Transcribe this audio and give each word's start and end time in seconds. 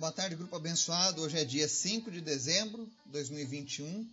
Boa 0.00 0.12
tarde, 0.12 0.34
grupo 0.34 0.56
abençoado. 0.56 1.20
Hoje 1.20 1.36
é 1.36 1.44
dia 1.44 1.68
5 1.68 2.10
de 2.10 2.22
dezembro 2.22 2.86
de 3.04 3.12
2021. 3.12 4.10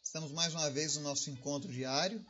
Estamos 0.00 0.30
mais 0.30 0.54
uma 0.54 0.70
vez 0.70 0.94
no 0.94 1.02
nosso 1.02 1.28
encontro 1.28 1.68
diário. 1.68 2.24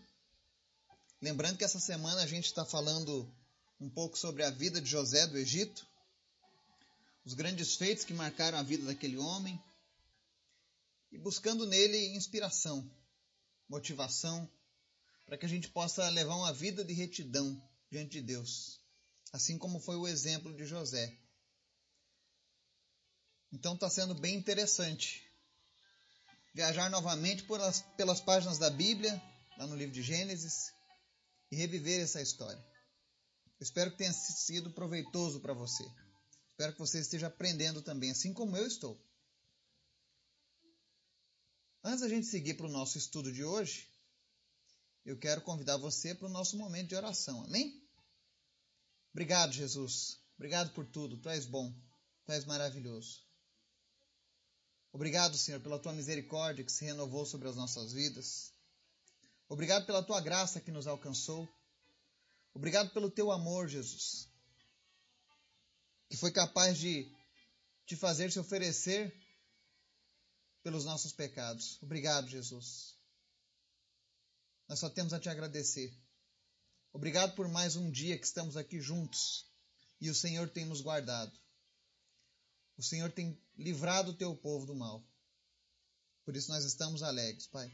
Lembrando 1.20 1.58
que 1.58 1.64
essa 1.64 1.78
semana 1.78 2.22
a 2.22 2.26
gente 2.26 2.46
está 2.46 2.64
falando 2.64 3.30
um 3.78 3.90
pouco 3.90 4.16
sobre 4.16 4.42
a 4.42 4.48
vida 4.48 4.80
de 4.80 4.88
José 4.88 5.26
do 5.26 5.36
Egito, 5.36 5.86
os 7.26 7.34
grandes 7.34 7.76
feitos 7.76 8.06
que 8.06 8.14
marcaram 8.14 8.56
a 8.56 8.62
vida 8.62 8.86
daquele 8.86 9.18
homem 9.18 9.62
e 11.12 11.18
buscando 11.18 11.66
nele 11.66 12.16
inspiração, 12.16 12.90
motivação, 13.68 14.48
para 15.26 15.36
que 15.36 15.44
a 15.44 15.48
gente 15.48 15.68
possa 15.68 16.08
levar 16.08 16.36
uma 16.36 16.54
vida 16.54 16.82
de 16.82 16.94
retidão 16.94 17.62
diante 17.90 18.12
de 18.12 18.22
Deus, 18.22 18.80
assim 19.30 19.58
como 19.58 19.78
foi 19.78 19.96
o 19.96 20.08
exemplo 20.08 20.54
de 20.54 20.64
José. 20.64 21.18
Então 23.52 23.74
está 23.74 23.90
sendo 23.90 24.14
bem 24.14 24.34
interessante 24.34 25.30
viajar 26.54 26.90
novamente 26.90 27.44
pelas, 27.44 27.82
pelas 27.96 28.20
páginas 28.20 28.58
da 28.58 28.70
Bíblia, 28.70 29.20
lá 29.58 29.66
no 29.66 29.76
livro 29.76 29.94
de 29.94 30.02
Gênesis, 30.02 30.72
e 31.50 31.56
reviver 31.56 32.00
essa 32.00 32.20
história. 32.20 32.62
Eu 33.60 33.64
espero 33.64 33.90
que 33.90 33.98
tenha 33.98 34.12
sido 34.12 34.70
proveitoso 34.70 35.40
para 35.40 35.54
você. 35.54 35.84
Espero 36.48 36.72
que 36.72 36.78
você 36.78 37.00
esteja 37.00 37.28
aprendendo 37.28 37.82
também, 37.82 38.10
assim 38.10 38.32
como 38.32 38.56
eu 38.56 38.66
estou. 38.66 38.98
Antes 41.84 42.00
da 42.00 42.08
gente 42.08 42.26
seguir 42.26 42.54
para 42.54 42.66
o 42.66 42.70
nosso 42.70 42.96
estudo 42.96 43.32
de 43.32 43.44
hoje, 43.44 43.88
eu 45.04 45.18
quero 45.18 45.42
convidar 45.42 45.76
você 45.76 46.14
para 46.14 46.26
o 46.26 46.30
nosso 46.30 46.56
momento 46.56 46.88
de 46.88 46.94
oração. 46.94 47.42
Amém? 47.44 47.82
Obrigado, 49.12 49.52
Jesus. 49.52 50.20
Obrigado 50.36 50.72
por 50.72 50.86
tudo. 50.86 51.16
Tu 51.18 51.28
és 51.28 51.44
bom. 51.44 51.74
Tu 52.24 52.32
és 52.32 52.44
maravilhoso. 52.44 53.31
Obrigado, 54.92 55.36
Senhor, 55.38 55.60
pela 55.60 55.78
tua 55.78 55.92
misericórdia 55.92 56.64
que 56.64 56.70
se 56.70 56.84
renovou 56.84 57.24
sobre 57.24 57.48
as 57.48 57.56
nossas 57.56 57.92
vidas. 57.92 58.52
Obrigado 59.48 59.86
pela 59.86 60.02
tua 60.02 60.20
graça 60.20 60.60
que 60.60 60.70
nos 60.70 60.86
alcançou. 60.86 61.48
Obrigado 62.54 62.90
pelo 62.92 63.10
teu 63.10 63.32
amor, 63.32 63.68
Jesus, 63.68 64.28
que 66.10 66.16
foi 66.16 66.30
capaz 66.30 66.76
de 66.78 67.10
te 67.86 67.96
fazer 67.96 68.30
se 68.30 68.38
oferecer 68.38 69.14
pelos 70.62 70.84
nossos 70.84 71.12
pecados. 71.12 71.82
Obrigado, 71.82 72.28
Jesus. 72.28 72.94
Nós 74.68 74.78
só 74.78 74.90
temos 74.90 75.12
a 75.12 75.20
te 75.20 75.28
agradecer. 75.28 75.92
Obrigado 76.92 77.34
por 77.34 77.48
mais 77.48 77.74
um 77.74 77.90
dia 77.90 78.18
que 78.18 78.26
estamos 78.26 78.56
aqui 78.56 78.78
juntos 78.78 79.46
e 80.00 80.10
o 80.10 80.14
Senhor 80.14 80.50
tem 80.50 80.66
nos 80.66 80.82
guardado. 80.82 81.32
O 82.76 82.82
Senhor 82.82 83.10
tem 83.10 83.40
livrado 83.56 84.12
o 84.12 84.14
teu 84.14 84.34
povo 84.34 84.66
do 84.66 84.74
mal. 84.74 85.04
Por 86.24 86.36
isso 86.36 86.50
nós 86.50 86.64
estamos 86.64 87.02
alegres, 87.02 87.46
Pai. 87.46 87.72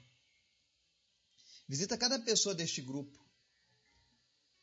Visita 1.68 1.98
cada 1.98 2.18
pessoa 2.18 2.54
deste 2.54 2.80
grupo. 2.80 3.18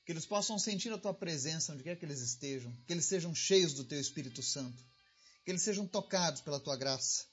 Que 0.06 0.12
eles 0.12 0.26
possam 0.26 0.58
sentir 0.60 0.92
a 0.92 0.98
tua 0.98 1.14
presença 1.14 1.74
onde 1.74 1.84
quer 1.84 1.98
que 1.98 2.06
eles 2.06 2.22
estejam. 2.22 2.76
Que 2.86 2.94
eles 2.94 3.06
sejam 3.06 3.34
cheios 3.34 3.74
do 3.74 3.84
teu 3.84 4.00
Espírito 4.00 4.42
Santo. 4.42 4.84
Que 5.44 5.52
eles 5.52 5.62
sejam 5.62 5.88
tocados 5.88 6.42
pela 6.42 6.60
tua 6.60 6.76
graça. 6.76 7.26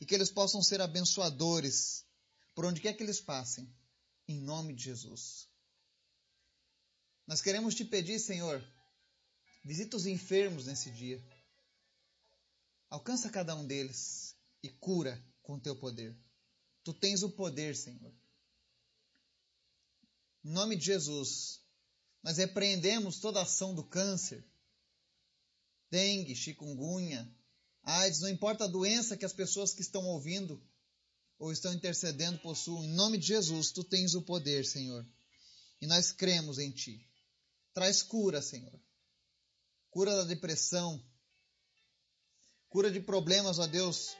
E 0.00 0.06
que 0.06 0.14
eles 0.14 0.30
possam 0.30 0.62
ser 0.62 0.80
abençoadores 0.80 2.04
por 2.54 2.64
onde 2.64 2.80
quer 2.80 2.94
que 2.94 3.02
eles 3.02 3.20
passem. 3.20 3.72
Em 4.26 4.40
nome 4.40 4.74
de 4.74 4.84
Jesus. 4.84 5.48
Nós 7.26 7.40
queremos 7.40 7.74
te 7.74 7.84
pedir, 7.84 8.18
Senhor, 8.18 8.64
visita 9.64 9.96
os 9.96 10.06
enfermos 10.06 10.66
nesse 10.66 10.90
dia. 10.90 11.22
Alcança 12.88 13.30
cada 13.30 13.54
um 13.54 13.66
deles 13.66 14.36
e 14.62 14.68
cura 14.68 15.22
com 15.42 15.58
teu 15.58 15.76
poder. 15.76 16.16
Tu 16.84 16.94
tens 16.94 17.22
o 17.22 17.30
poder, 17.30 17.74
Senhor. 17.74 18.14
Em 20.44 20.50
nome 20.50 20.76
de 20.76 20.86
Jesus, 20.86 21.60
nós 22.22 22.36
repreendemos 22.36 23.18
toda 23.18 23.42
ação 23.42 23.74
do 23.74 23.82
câncer, 23.84 24.44
dengue, 25.90 26.36
chikungunya, 26.36 27.28
AIDS, 27.82 28.20
não 28.20 28.28
importa 28.28 28.64
a 28.64 28.68
doença 28.68 29.16
que 29.16 29.24
as 29.24 29.32
pessoas 29.32 29.72
que 29.72 29.80
estão 29.80 30.04
ouvindo 30.06 30.62
ou 31.38 31.52
estão 31.52 31.72
intercedendo 31.72 32.38
possuem. 32.38 32.88
Em 32.88 32.94
nome 32.94 33.18
de 33.18 33.26
Jesus, 33.26 33.70
tu 33.70 33.84
tens 33.84 34.14
o 34.14 34.22
poder, 34.22 34.64
Senhor. 34.64 35.06
E 35.80 35.86
nós 35.86 36.12
cremos 36.12 36.58
em 36.58 36.70
ti. 36.70 37.04
Traz 37.72 38.02
cura, 38.02 38.40
Senhor. 38.40 38.80
Cura 39.90 40.16
da 40.16 40.24
depressão, 40.24 41.04
Cura 42.68 42.90
de 42.90 43.00
problemas, 43.00 43.58
ó 43.58 43.66
Deus, 43.66 44.16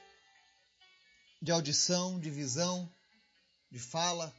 de 1.41 1.51
audição, 1.51 2.19
de 2.19 2.29
visão, 2.29 2.91
de 3.71 3.79
fala. 3.79 4.33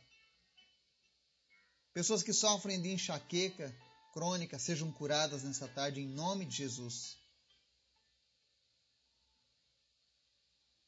Pessoas 1.92 2.22
que 2.22 2.32
sofrem 2.32 2.80
de 2.80 2.90
enxaqueca 2.90 3.74
crônica 4.12 4.58
sejam 4.58 4.90
curadas 4.92 5.42
nessa 5.42 5.68
tarde 5.68 6.00
em 6.00 6.08
nome 6.08 6.44
de 6.44 6.56
Jesus. 6.56 7.16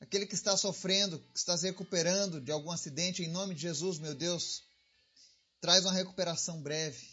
Aquele 0.00 0.26
que 0.26 0.34
está 0.34 0.56
sofrendo, 0.56 1.18
que 1.18 1.38
está 1.38 1.56
se 1.56 1.66
recuperando 1.66 2.40
de 2.40 2.50
algum 2.50 2.70
acidente, 2.70 3.22
em 3.22 3.28
nome 3.28 3.54
de 3.54 3.60
Jesus, 3.60 3.98
meu 3.98 4.14
Deus, 4.14 4.64
traz 5.60 5.84
uma 5.84 5.92
recuperação 5.92 6.62
breve. 6.62 7.06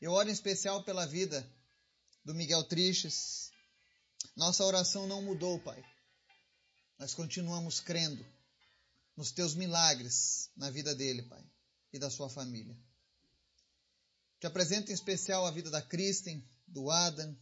Eu 0.00 0.12
oro 0.12 0.28
em 0.28 0.32
especial 0.32 0.84
pela 0.84 1.06
vida 1.06 1.44
do 2.24 2.34
Miguel 2.34 2.62
Triches, 2.64 3.50
nossa 4.36 4.64
oração 4.64 5.06
não 5.06 5.22
mudou, 5.22 5.60
Pai. 5.60 5.82
Nós 6.98 7.14
continuamos 7.14 7.80
crendo 7.80 8.24
nos 9.16 9.30
teus 9.30 9.54
milagres 9.54 10.50
na 10.56 10.70
vida 10.70 10.94
dele, 10.94 11.22
Pai, 11.22 11.44
e 11.92 11.98
da 11.98 12.10
sua 12.10 12.28
família. 12.28 12.76
Te 14.40 14.46
apresento 14.46 14.90
em 14.90 14.94
especial 14.94 15.46
a 15.46 15.50
vida 15.50 15.70
da 15.70 15.80
Kristen, 15.80 16.46
do 16.66 16.90
Adam, 16.90 17.36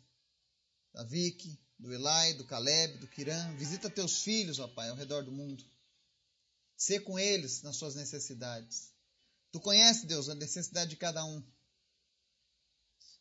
da 0.93 1.03
Vicky, 1.05 1.59
do 1.79 1.93
Eli, 1.93 2.35
do 2.35 2.45
Caleb, 2.45 2.99
do 2.99 3.09
Kiran. 3.09 3.57
Visita 3.57 3.91
teus 3.91 4.23
filhos, 4.23 4.59
ó 4.59 4.69
Pai, 4.69 4.89
ao 4.89 4.97
redor 4.97 5.25
do 5.25 5.33
mundo. 5.33 5.65
Sê 6.77 7.01
com 7.01 7.19
eles 7.19 7.63
nas 7.63 7.77
suas 7.77 7.95
necessidades. 7.95 8.93
Tu 9.51 9.61
conheces, 9.61 10.05
Deus, 10.05 10.29
a 10.29 10.35
necessidade 10.35 10.91
de 10.91 10.97
cada 10.97 11.25
um. 11.25 11.43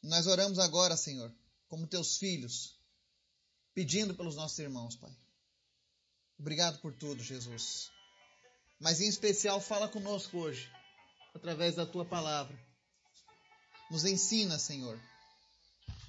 E 0.03 0.07
nós 0.07 0.27
oramos 0.27 0.59
agora, 0.59 0.97
Senhor, 0.97 1.33
como 1.67 1.87
teus 1.87 2.17
filhos, 2.17 2.80
pedindo 3.73 4.13
pelos 4.13 4.35
nossos 4.35 4.59
irmãos, 4.59 4.95
Pai. 4.95 5.11
Obrigado 6.39 6.79
por 6.79 6.93
tudo, 6.93 7.23
Jesus. 7.23 7.91
Mas 8.79 8.99
em 8.99 9.07
especial, 9.07 9.61
fala 9.61 9.87
conosco 9.87 10.37
hoje, 10.39 10.67
através 11.35 11.75
da 11.75 11.85
tua 11.85 12.03
palavra. 12.03 12.57
Nos 13.91 14.05
ensina, 14.05 14.57
Senhor, 14.57 14.99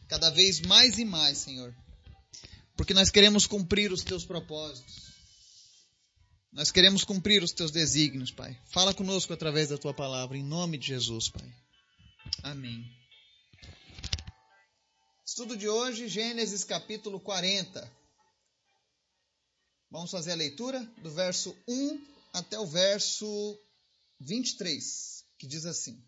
cada 0.09 0.31
vez 0.31 0.61
mais 0.61 0.99
e 0.99 1.05
mais, 1.05 1.39
Senhor, 1.39 1.75
porque 2.77 2.95
nós 2.95 3.11
queremos 3.11 3.47
cumprir 3.47 3.93
os 3.93 4.03
teus 4.03 4.25
propósitos. 4.25 5.13
Nós 6.53 6.71
queremos 6.71 7.03
cumprir 7.03 7.43
os 7.43 7.53
teus 7.53 7.71
desígnios, 7.71 8.31
Pai. 8.31 8.59
Fala 8.67 8.95
conosco 8.95 9.33
através 9.33 9.71
da 9.71 9.79
tua 9.79 9.95
palavra, 9.95 10.37
em 10.37 10.45
nome 10.45 10.79
de 10.79 10.89
Jesus, 10.89 11.29
Pai. 11.29 11.51
Amém. 12.43 13.02
Estudo 15.33 15.57
de 15.57 15.67
hoje, 15.67 16.09
Gênesis 16.09 16.63
capítulo 16.63 17.19
40. 17.19 17.91
Vamos 19.91 20.11
fazer 20.11 20.33
a 20.33 20.35
leitura 20.35 20.79
do 20.99 21.11
verso 21.11 21.57
1 21.67 22.07
até 22.35 22.59
o 22.59 22.67
verso 22.67 23.59
23, 24.21 25.25
que 25.39 25.47
diz 25.47 25.65
assim: 25.65 25.99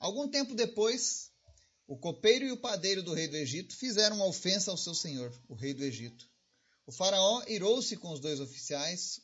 Algum 0.00 0.28
tempo 0.28 0.56
depois, 0.56 1.30
o 1.86 1.96
copeiro 1.96 2.44
e 2.44 2.50
o 2.50 2.56
padeiro 2.56 3.00
do 3.00 3.14
rei 3.14 3.28
do 3.28 3.36
Egito 3.36 3.76
fizeram 3.76 4.16
uma 4.16 4.26
ofensa 4.26 4.72
ao 4.72 4.76
seu 4.76 4.92
senhor, 4.92 5.32
o 5.48 5.54
rei 5.54 5.72
do 5.72 5.84
Egito. 5.84 6.28
O 6.84 6.90
faraó 6.90 7.44
irou-se 7.46 7.96
com 7.98 8.10
os 8.10 8.18
dois 8.18 8.40
oficiais, 8.40 9.20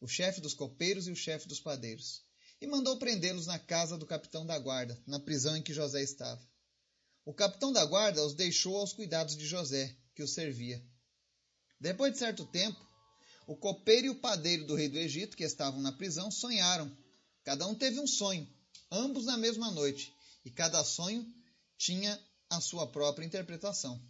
o 0.00 0.06
chefe 0.06 0.40
dos 0.40 0.54
copeiros 0.54 1.08
e 1.08 1.10
o 1.10 1.16
chefe 1.16 1.48
dos 1.48 1.58
padeiros, 1.58 2.22
e 2.60 2.66
mandou 2.68 2.96
prendê-los 2.96 3.46
na 3.46 3.58
casa 3.58 3.98
do 3.98 4.06
capitão 4.06 4.46
da 4.46 4.56
guarda, 4.56 4.96
na 5.04 5.18
prisão 5.18 5.56
em 5.56 5.62
que 5.62 5.74
José 5.74 6.00
estava. 6.00 6.53
O 7.24 7.32
capitão 7.32 7.72
da 7.72 7.84
guarda 7.84 8.24
os 8.24 8.34
deixou 8.34 8.76
aos 8.76 8.92
cuidados 8.92 9.36
de 9.36 9.46
José, 9.46 9.96
que 10.14 10.22
os 10.22 10.34
servia. 10.34 10.84
Depois 11.80 12.12
de 12.12 12.18
certo 12.18 12.44
tempo, 12.44 12.78
o 13.46 13.56
copeiro 13.56 14.06
e 14.06 14.10
o 14.10 14.20
padeiro 14.20 14.66
do 14.66 14.74
rei 14.74 14.88
do 14.88 14.98
Egito, 14.98 15.36
que 15.36 15.44
estavam 15.44 15.80
na 15.80 15.92
prisão, 15.92 16.30
sonharam. 16.30 16.94
Cada 17.42 17.66
um 17.66 17.74
teve 17.74 17.98
um 18.00 18.06
sonho, 18.06 18.46
ambos 18.90 19.24
na 19.24 19.36
mesma 19.36 19.70
noite, 19.70 20.14
e 20.44 20.50
cada 20.50 20.84
sonho 20.84 21.26
tinha 21.78 22.18
a 22.50 22.60
sua 22.60 22.86
própria 22.86 23.24
interpretação. 23.24 24.00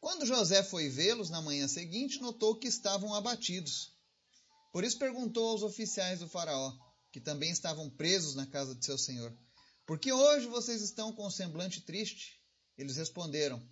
Quando 0.00 0.26
José 0.26 0.62
foi 0.62 0.88
vê-los 0.88 1.30
na 1.30 1.40
manhã 1.40 1.66
seguinte, 1.66 2.20
notou 2.20 2.56
que 2.56 2.68
estavam 2.68 3.14
abatidos. 3.14 3.92
Por 4.72 4.84
isso 4.84 4.98
perguntou 4.98 5.48
aos 5.48 5.62
oficiais 5.62 6.20
do 6.20 6.28
Faraó, 6.28 6.72
que 7.10 7.20
também 7.20 7.50
estavam 7.50 7.88
presos 7.88 8.34
na 8.34 8.46
casa 8.46 8.74
de 8.74 8.84
seu 8.84 8.98
senhor: 8.98 9.36
porque 9.86 10.12
hoje 10.12 10.46
vocês 10.48 10.82
estão 10.82 11.12
com 11.12 11.26
um 11.26 11.30
semblante 11.30 11.80
triste? 11.80 12.40
Eles 12.76 12.96
responderam: 12.96 13.62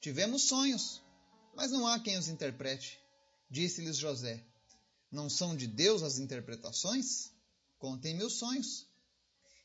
Tivemos 0.00 0.42
sonhos, 0.42 1.02
mas 1.56 1.70
não 1.70 1.86
há 1.86 1.98
quem 1.98 2.18
os 2.18 2.28
interprete. 2.28 3.00
Disse-lhes 3.50 3.96
José: 3.96 4.44
Não 5.10 5.30
são 5.30 5.56
de 5.56 5.66
Deus 5.66 6.02
as 6.02 6.18
interpretações? 6.18 7.32
Contem-me 7.78 8.22
os 8.22 8.34
sonhos. 8.34 8.86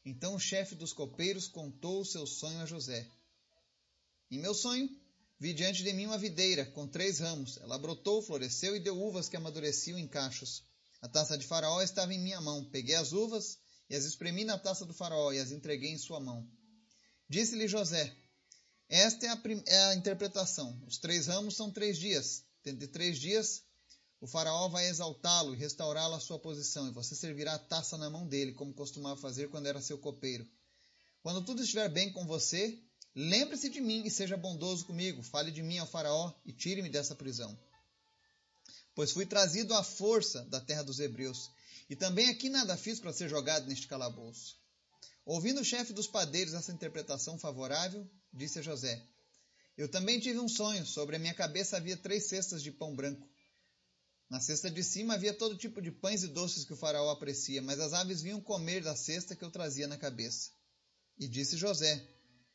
Então 0.05 0.35
o 0.35 0.39
chefe 0.39 0.73
dos 0.73 0.93
copeiros 0.93 1.47
contou 1.47 2.01
o 2.01 2.05
seu 2.05 2.25
sonho 2.25 2.61
a 2.61 2.65
José. 2.65 3.05
Em 4.31 4.39
meu 4.39 4.53
sonho, 4.53 4.89
vi 5.37 5.53
diante 5.53 5.83
de 5.83 5.91
mim 5.91 6.05
uma 6.05 6.17
videira 6.17 6.65
com 6.65 6.87
três 6.87 7.19
ramos. 7.19 7.57
Ela 7.57 7.77
brotou, 7.77 8.21
floresceu 8.21 8.75
e 8.75 8.79
deu 8.79 8.99
uvas 8.99 9.27
que 9.27 9.35
amadureciam 9.35 9.99
em 9.99 10.07
cachos. 10.07 10.63
A 11.01 11.07
taça 11.07 11.37
de 11.37 11.45
Faraó 11.45 11.81
estava 11.81 12.13
em 12.13 12.19
minha 12.19 12.39
mão. 12.39 12.63
Peguei 12.65 12.95
as 12.95 13.11
uvas 13.11 13.57
e 13.89 13.95
as 13.95 14.05
espremi 14.05 14.45
na 14.45 14.57
taça 14.57 14.85
do 14.85 14.93
Faraó 14.93 15.31
e 15.31 15.39
as 15.39 15.51
entreguei 15.51 15.89
em 15.91 15.97
sua 15.97 16.19
mão. 16.19 16.47
Disse-lhe 17.27 17.67
José: 17.67 18.15
Esta 18.87 19.25
é 19.25 19.29
a, 19.29 19.41
é 19.65 19.85
a, 19.85 19.95
interpretação. 19.95 20.81
Os 20.87 20.97
três 20.97 21.27
ramos 21.27 21.55
são 21.55 21.71
três 21.71 21.97
dias. 21.97 22.43
Dentro 22.63 22.81
de 22.81 22.87
três 22.87 23.19
dias, 23.19 23.63
o 24.21 24.27
Faraó 24.27 24.67
vai 24.67 24.87
exaltá-lo 24.87 25.53
e 25.53 25.57
restaurá-lo 25.57 26.15
à 26.15 26.19
sua 26.19 26.37
posição, 26.37 26.87
e 26.87 26.91
você 26.91 27.15
servirá 27.15 27.55
a 27.55 27.59
taça 27.59 27.97
na 27.97 28.09
mão 28.09 28.27
dele, 28.27 28.53
como 28.53 28.73
costumava 28.73 29.19
fazer 29.19 29.49
quando 29.49 29.67
era 29.67 29.81
seu 29.81 29.97
copeiro. 29.97 30.47
Quando 31.23 31.43
tudo 31.43 31.61
estiver 31.61 31.89
bem 31.89 32.11
com 32.11 32.25
você, 32.25 32.77
lembre-se 33.15 33.69
de 33.69 33.81
mim 33.81 34.03
e 34.05 34.11
seja 34.11 34.37
bondoso 34.37 34.85
comigo. 34.85 35.23
Fale 35.23 35.51
de 35.51 35.63
mim 35.63 35.77
ao 35.77 35.87
Faraó 35.87 36.33
e 36.45 36.53
tire-me 36.53 36.89
dessa 36.89 37.15
prisão 37.15 37.57
pois 38.99 39.13
fui 39.13 39.25
trazido 39.25 39.73
à 39.75 39.81
força 39.81 40.43
da 40.49 40.59
terra 40.59 40.83
dos 40.83 40.99
hebreus, 40.99 41.49
e 41.89 41.95
também 41.95 42.29
aqui 42.29 42.49
nada 42.49 42.77
fiz 42.77 42.99
para 42.99 43.11
ser 43.11 43.27
jogado 43.27 43.67
neste 43.67 43.87
calabouço. 43.87 44.57
Ouvindo 45.25 45.61
o 45.61 45.65
chefe 45.65 45.91
dos 45.91 46.07
padeiros 46.07 46.53
essa 46.53 46.71
interpretação 46.71 47.37
favorável, 47.37 48.07
disse 48.31 48.59
a 48.59 48.61
José: 48.61 49.03
Eu 49.77 49.89
também 49.89 50.19
tive 50.19 50.39
um 50.39 50.47
sonho. 50.47 50.85
Sobre 50.85 51.15
a 51.15 51.19
minha 51.19 51.33
cabeça 51.33 51.77
havia 51.77 51.97
três 51.97 52.27
cestas 52.27 52.61
de 52.61 52.71
pão 52.71 52.95
branco. 52.95 53.27
Na 54.29 54.39
cesta 54.39 54.69
de 54.69 54.83
cima 54.83 55.15
havia 55.15 55.33
todo 55.33 55.57
tipo 55.57 55.81
de 55.81 55.91
pães 55.91 56.21
e 56.21 56.27
doces 56.27 56.63
que 56.63 56.73
o 56.73 56.77
faraó 56.77 57.09
aprecia, 57.09 57.61
mas 57.61 57.79
as 57.79 57.93
aves 57.93 58.21
vinham 58.21 58.39
comer 58.39 58.83
da 58.83 58.95
cesta 58.95 59.35
que 59.35 59.43
eu 59.43 59.49
trazia 59.49 59.87
na 59.87 59.97
cabeça. 59.97 60.51
E 61.17 61.27
disse 61.27 61.57
José: 61.57 62.07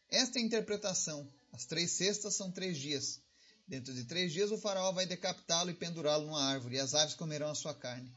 Esta 0.09 0.39
é 0.39 0.43
a 0.43 0.45
interpretação. 0.45 1.29
As 1.53 1.65
três 1.65 1.91
cestas 1.93 2.35
são 2.35 2.53
três 2.53 2.79
dias. 2.79 3.21
Dentro 3.67 3.93
de 3.95 4.05
três 4.05 4.33
dias 4.33 4.51
o 4.51 4.59
faraó 4.59 4.93
vai 4.93 5.07
decapitá-lo 5.07 5.71
e 5.71 5.75
pendurá-lo 5.75 6.27
numa 6.27 6.45
árvore, 6.45 6.77
e 6.77 6.81
as 6.81 6.95
aves 6.95 7.15
comerão 7.15 7.51
a 7.51 7.55
sua 7.55 7.75
carne. 7.75 8.15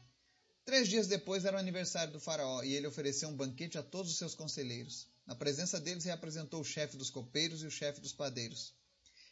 Três 0.68 0.86
dias 0.86 1.06
depois 1.06 1.46
era 1.46 1.56
o 1.56 1.58
aniversário 1.58 2.12
do 2.12 2.20
faraó, 2.20 2.62
e 2.62 2.74
ele 2.74 2.86
ofereceu 2.86 3.30
um 3.30 3.34
banquete 3.34 3.78
a 3.78 3.82
todos 3.82 4.12
os 4.12 4.18
seus 4.18 4.34
conselheiros. 4.34 5.06
Na 5.26 5.34
presença 5.34 5.80
deles 5.80 6.04
reapresentou 6.04 6.60
o 6.60 6.64
chefe 6.64 6.94
dos 6.98 7.08
copeiros 7.08 7.62
e 7.62 7.66
o 7.66 7.70
chefe 7.70 8.02
dos 8.02 8.12
padeiros. 8.12 8.74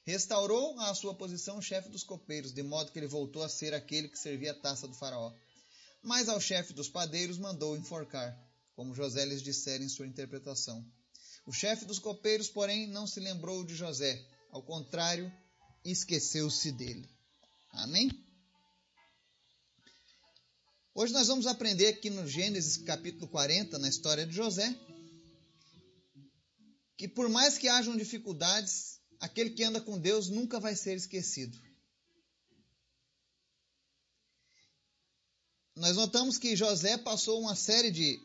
Restaurou 0.07 0.81
à 0.81 0.95
sua 0.95 1.15
posição 1.15 1.59
o 1.59 1.63
chefe 1.63 1.91
dos 1.91 2.03
copeiros, 2.03 2.55
de 2.55 2.63
modo 2.63 2.91
que 2.91 2.99
ele 2.99 3.07
voltou 3.07 3.43
a 3.43 3.51
ser 3.51 3.75
aquele 3.75 4.09
que 4.09 4.19
servia 4.19 4.53
a 4.53 4.55
taça 4.55 4.89
do 4.89 4.95
faraó. 4.95 5.31
Mas 6.03 6.31
ao 6.31 6.41
chefe 6.41 6.73
dos 6.73 6.89
padeiros 6.89 7.37
mandou 7.37 7.77
enforcar, 7.77 8.35
como 8.75 8.95
José 8.95 9.27
lhes 9.27 9.43
dissera 9.43 9.85
em 9.85 9.91
sua 9.91 10.07
interpretação. 10.07 10.83
O 11.45 11.53
chefe 11.53 11.85
dos 11.85 11.99
copeiros, 11.99 12.49
porém, 12.49 12.87
não 12.87 13.07
se 13.07 13.21
lembrou 13.21 13.63
de 13.63 13.75
José. 13.75 14.27
Ao 14.51 14.63
contrário, 14.63 15.31
esqueceu-se 15.85 16.73
dele. 16.73 17.07
Amém? 17.73 18.26
Hoje 20.99 21.13
nós 21.13 21.29
vamos 21.29 21.47
aprender 21.47 21.89
aqui 21.89 22.09
no 22.09 22.27
Gênesis 22.27 22.79
capítulo 22.79 23.29
40, 23.29 23.79
na 23.79 23.87
história 23.87 24.27
de 24.27 24.35
José, 24.35 24.75
que 26.97 27.07
por 27.07 27.29
mais 27.29 27.59
que 27.59 27.69
hajam 27.69 27.95
dificuldades, 27.95 28.99
aquele 29.21 29.51
que 29.51 29.63
anda 29.63 29.79
com 29.79 29.99
Deus 29.99 30.31
nunca 30.31 30.59
vai 30.59 30.75
ser 30.75 30.97
esquecido. 30.97 31.61
Nós 35.75 35.97
notamos 35.97 36.39
que 36.39 36.57
José 36.57 36.97
passou 36.97 37.43
uma 37.43 37.55
série 37.55 37.91
de, 37.91 38.19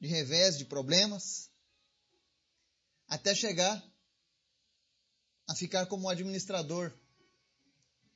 de 0.00 0.08
revés, 0.08 0.56
de 0.56 0.64
problemas, 0.64 1.50
até 3.06 3.34
chegar 3.34 3.84
a 5.46 5.54
ficar 5.54 5.84
como 5.84 6.08
administrador 6.08 6.90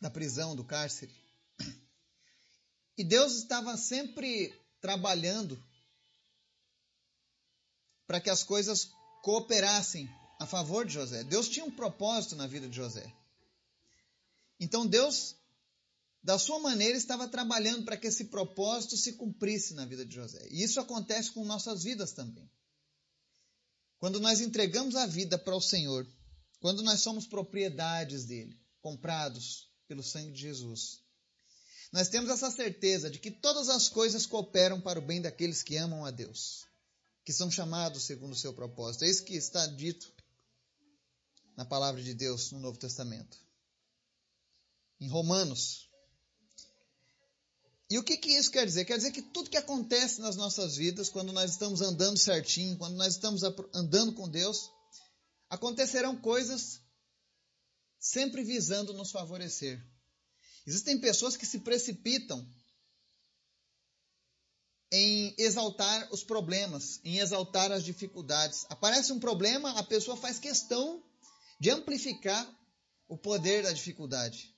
da 0.01 0.09
prisão, 0.11 0.57
do 0.57 0.65
cárcere. 0.65 1.22
E 2.97 3.05
Deus 3.05 3.37
estava 3.37 3.77
sempre 3.77 4.55
trabalhando 4.81 5.63
para 8.07 8.21
que 8.21 8.29
as 8.29 8.43
coisas 8.43 8.91
cooperassem 9.23 10.09
a 10.39 10.47
favor 10.47 10.85
de 10.85 10.95
José. 10.95 11.25
Deus 11.25 11.49
tinha 11.49 11.65
um 11.65 11.71
propósito 11.71 12.37
na 12.37 12.47
vida 12.47 12.69
de 12.69 12.77
José. 12.77 13.11
Então 14.59 14.87
Deus, 14.87 15.35
da 16.23 16.39
sua 16.39 16.59
maneira, 16.59 16.97
estava 16.99 17.29
trabalhando 17.29 17.85
para 17.85 17.97
que 17.97 18.09
esse 18.09 18.27
propósito 18.27 18.97
se 18.97 19.15
cumprisse 19.15 19.75
na 19.75 19.87
vida 19.87 20.05
de 20.05 20.15
José. 20.15 20.47
E 20.51 20.63
isso 20.63 20.81
acontece 20.81 21.31
com 21.31 21.45
nossas 21.45 21.85
vidas 21.85 22.13
também. 22.13 22.51
Quando 23.99 24.21
nós 24.21 24.41
entregamos 24.41 24.97
a 24.97 25.07
vida 25.07 25.39
para 25.39 25.55
o 25.55 25.61
Senhor, 25.61 26.07
quando 26.61 26.83
nós 26.83 27.01
somos 27.01 27.27
propriedades 27.27 28.25
dele, 28.25 28.61
comprados 28.81 29.71
pelo 29.87 30.03
sangue 30.03 30.33
de 30.33 30.41
Jesus. 30.41 31.01
Nós 31.93 32.09
temos 32.09 32.31
essa 32.31 32.51
certeza 32.51 33.11
de 33.11 33.19
que 33.19 33.31
todas 33.31 33.69
as 33.69 33.89
coisas 33.89 34.25
cooperam 34.25 34.81
para 34.81 34.99
o 34.99 35.03
bem 35.03 35.21
daqueles 35.21 35.63
que 35.63 35.77
amam 35.77 36.07
a 36.07 36.11
Deus, 36.11 36.65
que 37.23 37.33
são 37.33 37.51
chamados 37.51 38.05
segundo 38.05 38.33
o 38.33 38.37
seu 38.37 38.55
propósito. 38.55 39.05
É 39.05 39.11
isso 39.11 39.25
que 39.25 39.35
está 39.35 39.67
dito 39.67 40.11
na 41.55 41.67
palavra 41.67 42.03
de 42.03 42.15
Deus 42.15 42.51
no 42.51 42.59
Novo 42.59 42.79
Testamento. 42.79 43.37
Em 44.99 45.09
Romanos. 45.09 45.91
E 47.91 47.99
o 47.99 48.03
que, 48.03 48.17
que 48.17 48.31
isso 48.31 48.51
quer 48.51 48.65
dizer? 48.65 48.87
Quer 48.87 48.97
dizer 48.97 49.13
que 49.13 49.21
tudo 49.21 49.51
que 49.51 49.59
acontece 49.59 50.19
nas 50.23 50.35
nossas 50.35 50.77
vidas, 50.77 51.11
quando 51.11 51.31
nós 51.31 51.51
estamos 51.51 51.83
andando 51.83 52.17
certinho, 52.17 52.79
quando 52.79 52.97
nós 52.97 53.15
estamos 53.15 53.43
andando 53.75 54.15
com 54.15 54.27
Deus, 54.27 54.71
acontecerão 55.51 56.17
coisas 56.17 56.81
sempre 58.01 58.43
visando 58.43 58.95
nos 58.95 59.11
favorecer. 59.11 59.92
Existem 60.67 61.01
pessoas 61.01 61.37
que 61.37 61.47
se 61.47 61.61
precipitam 61.61 62.47
em 64.93 65.35
exaltar 65.39 66.07
os 66.13 66.23
problemas, 66.23 67.01
em 67.03 67.19
exaltar 67.19 67.73
as 67.73 67.83
dificuldades. 67.83 68.67
Aparece 68.69 69.11
um 69.11 69.19
problema, 69.19 69.71
a 69.79 69.83
pessoa 69.83 70.17
faz 70.17 70.39
questão 70.39 71.03
de 71.59 71.71
amplificar 71.71 72.47
o 73.09 73.17
poder 73.17 73.63
da 73.63 73.73
dificuldade. 73.73 74.55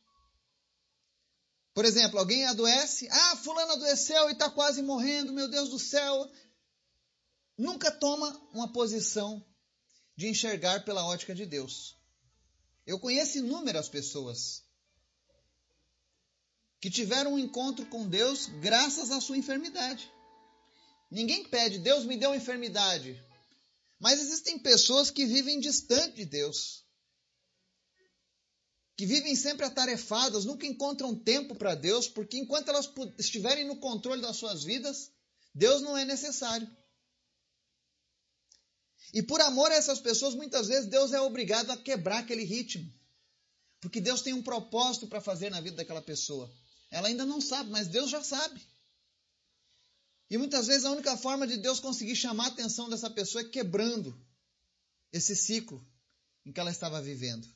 Por 1.73 1.85
exemplo, 1.85 2.19
alguém 2.19 2.45
adoece, 2.47 3.09
ah, 3.11 3.37
fulano 3.37 3.73
adoeceu 3.73 4.29
e 4.29 4.33
está 4.33 4.51
quase 4.51 4.83
morrendo, 4.83 5.33
meu 5.33 5.49
Deus 5.49 5.69
do 5.69 5.79
céu. 5.79 6.31
Nunca 7.57 7.93
toma 7.93 8.29
uma 8.53 8.73
posição 8.73 9.45
de 10.17 10.29
enxergar 10.29 10.85
pela 10.85 11.07
ótica 11.07 11.35
de 11.35 11.47
Deus. 11.47 11.97
Eu 12.85 12.99
conheço 12.99 13.39
inúmeras 13.39 13.89
pessoas 13.89 14.64
que 16.85 16.91
tiveram 16.91 17.33
um 17.33 17.39
encontro 17.39 17.87
com 17.87 18.07
Deus 18.07 18.45
graças 18.61 19.11
à 19.11 19.19
sua 19.19 19.39
enfermidade. 19.39 20.13
Ninguém 21.11 21.43
pede, 21.49 21.79
Deus 21.79 22.05
me 22.05 22.15
deu 22.15 22.35
enfermidade. 22.35 23.19
Mas 23.99 24.21
existem 24.21 24.59
pessoas 24.59 25.11
que 25.11 25.25
vivem 25.25 25.59
distante 25.61 26.17
de 26.17 26.27
Deus. 26.27 26.85
Que 28.99 29.07
vivem 29.07 29.35
sempre 29.35 29.65
atarefadas, 29.65 30.45
nunca 30.45 30.67
encontram 30.67 31.19
tempo 31.19 31.55
para 31.55 31.75
Deus, 31.75 32.07
porque 32.07 32.37
enquanto 32.37 32.69
elas 32.69 32.87
estiverem 33.19 33.67
no 33.67 33.77
controle 33.77 34.21
das 34.21 34.37
suas 34.37 34.63
vidas, 34.63 35.11
Deus 35.55 35.81
não 35.81 35.97
é 35.97 36.05
necessário. 36.05 36.71
E 39.15 39.23
por 39.23 39.41
amor 39.41 39.73
a 39.73 39.77
essas 39.77 40.01
pessoas, 40.01 40.35
muitas 40.35 40.69
vezes 40.69 40.91
Deus 40.91 41.15
é 41.15 41.21
obrigado 41.23 41.71
a 41.71 41.79
quebrar 41.79 42.19
aquele 42.19 42.45
ritmo. 42.45 42.93
Porque 43.81 44.03
Deus 44.03 44.21
tem 44.21 44.35
um 44.35 44.43
propósito 44.43 45.07
para 45.07 45.23
fazer 45.23 45.49
na 45.49 45.63
vida 45.63 45.77
daquela 45.77 46.03
pessoa. 46.03 46.55
Ela 46.95 47.09
ainda 47.09 47.27
não 47.27 47.41
sabe, 47.41 47.71
mas 47.71 47.89
Deus 47.89 48.09
já 48.09 48.23
sabe. 48.23 48.65
E 50.31 50.39
muitas 50.39 50.69
vezes 50.69 50.85
a 50.85 50.93
única 50.93 51.17
forma 51.17 51.45
de 51.45 51.57
Deus 51.57 51.81
conseguir 51.81 52.15
chamar 52.15 52.45
a 52.45 52.49
atenção 52.51 52.89
dessa 52.89 53.11
pessoa 53.11 53.43
é 53.43 53.49
quebrando 53.49 54.17
esse 55.13 55.35
ciclo 55.35 55.85
em 56.47 56.53
que 56.53 56.61
ela 56.61 56.71
estava 56.71 57.03
vivendo. 57.03 57.53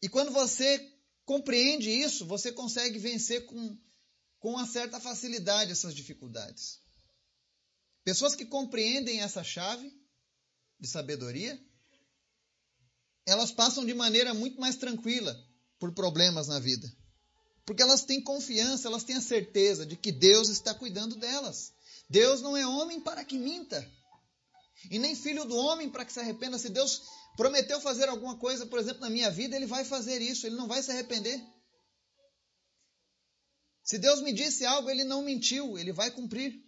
E 0.00 0.08
quando 0.08 0.30
você 0.30 0.96
compreende 1.24 1.90
isso, 1.90 2.24
você 2.24 2.52
consegue 2.52 3.00
vencer 3.00 3.44
com, 3.46 3.76
com 4.38 4.50
uma 4.50 4.64
certa 4.64 5.00
facilidade 5.00 5.72
essas 5.72 5.92
dificuldades. 5.92 6.80
Pessoas 8.04 8.36
que 8.36 8.46
compreendem 8.46 9.22
essa 9.22 9.42
chave 9.42 9.92
de 10.78 10.86
sabedoria, 10.86 11.60
elas 13.26 13.50
passam 13.50 13.84
de 13.84 13.92
maneira 13.92 14.32
muito 14.32 14.60
mais 14.60 14.76
tranquila 14.76 15.36
por 15.78 15.92
problemas 15.92 16.48
na 16.48 16.58
vida. 16.58 16.90
Porque 17.64 17.82
elas 17.82 18.04
têm 18.04 18.22
confiança, 18.22 18.86
elas 18.86 19.04
têm 19.04 19.16
a 19.16 19.20
certeza 19.20 19.84
de 19.84 19.96
que 19.96 20.12
Deus 20.12 20.48
está 20.48 20.72
cuidando 20.72 21.16
delas. 21.16 21.72
Deus 22.08 22.40
não 22.40 22.56
é 22.56 22.66
homem 22.66 23.00
para 23.00 23.24
que 23.24 23.36
minta. 23.36 23.84
E 24.90 24.98
nem 24.98 25.16
filho 25.16 25.44
do 25.44 25.56
homem 25.56 25.90
para 25.90 26.04
que 26.04 26.12
se 26.12 26.20
arrependa. 26.20 26.58
Se 26.58 26.68
Deus 26.68 27.02
prometeu 27.36 27.80
fazer 27.80 28.08
alguma 28.08 28.36
coisa, 28.36 28.66
por 28.66 28.78
exemplo, 28.78 29.00
na 29.00 29.10
minha 29.10 29.30
vida, 29.30 29.56
ele 29.56 29.66
vai 29.66 29.84
fazer 29.84 30.22
isso, 30.22 30.46
ele 30.46 30.56
não 30.56 30.68
vai 30.68 30.82
se 30.82 30.90
arrepender. 30.90 31.42
Se 33.82 33.98
Deus 33.98 34.20
me 34.20 34.32
disse 34.32 34.64
algo, 34.64 34.90
ele 34.90 35.04
não 35.04 35.22
mentiu, 35.22 35.78
ele 35.78 35.92
vai 35.92 36.10
cumprir. 36.10 36.60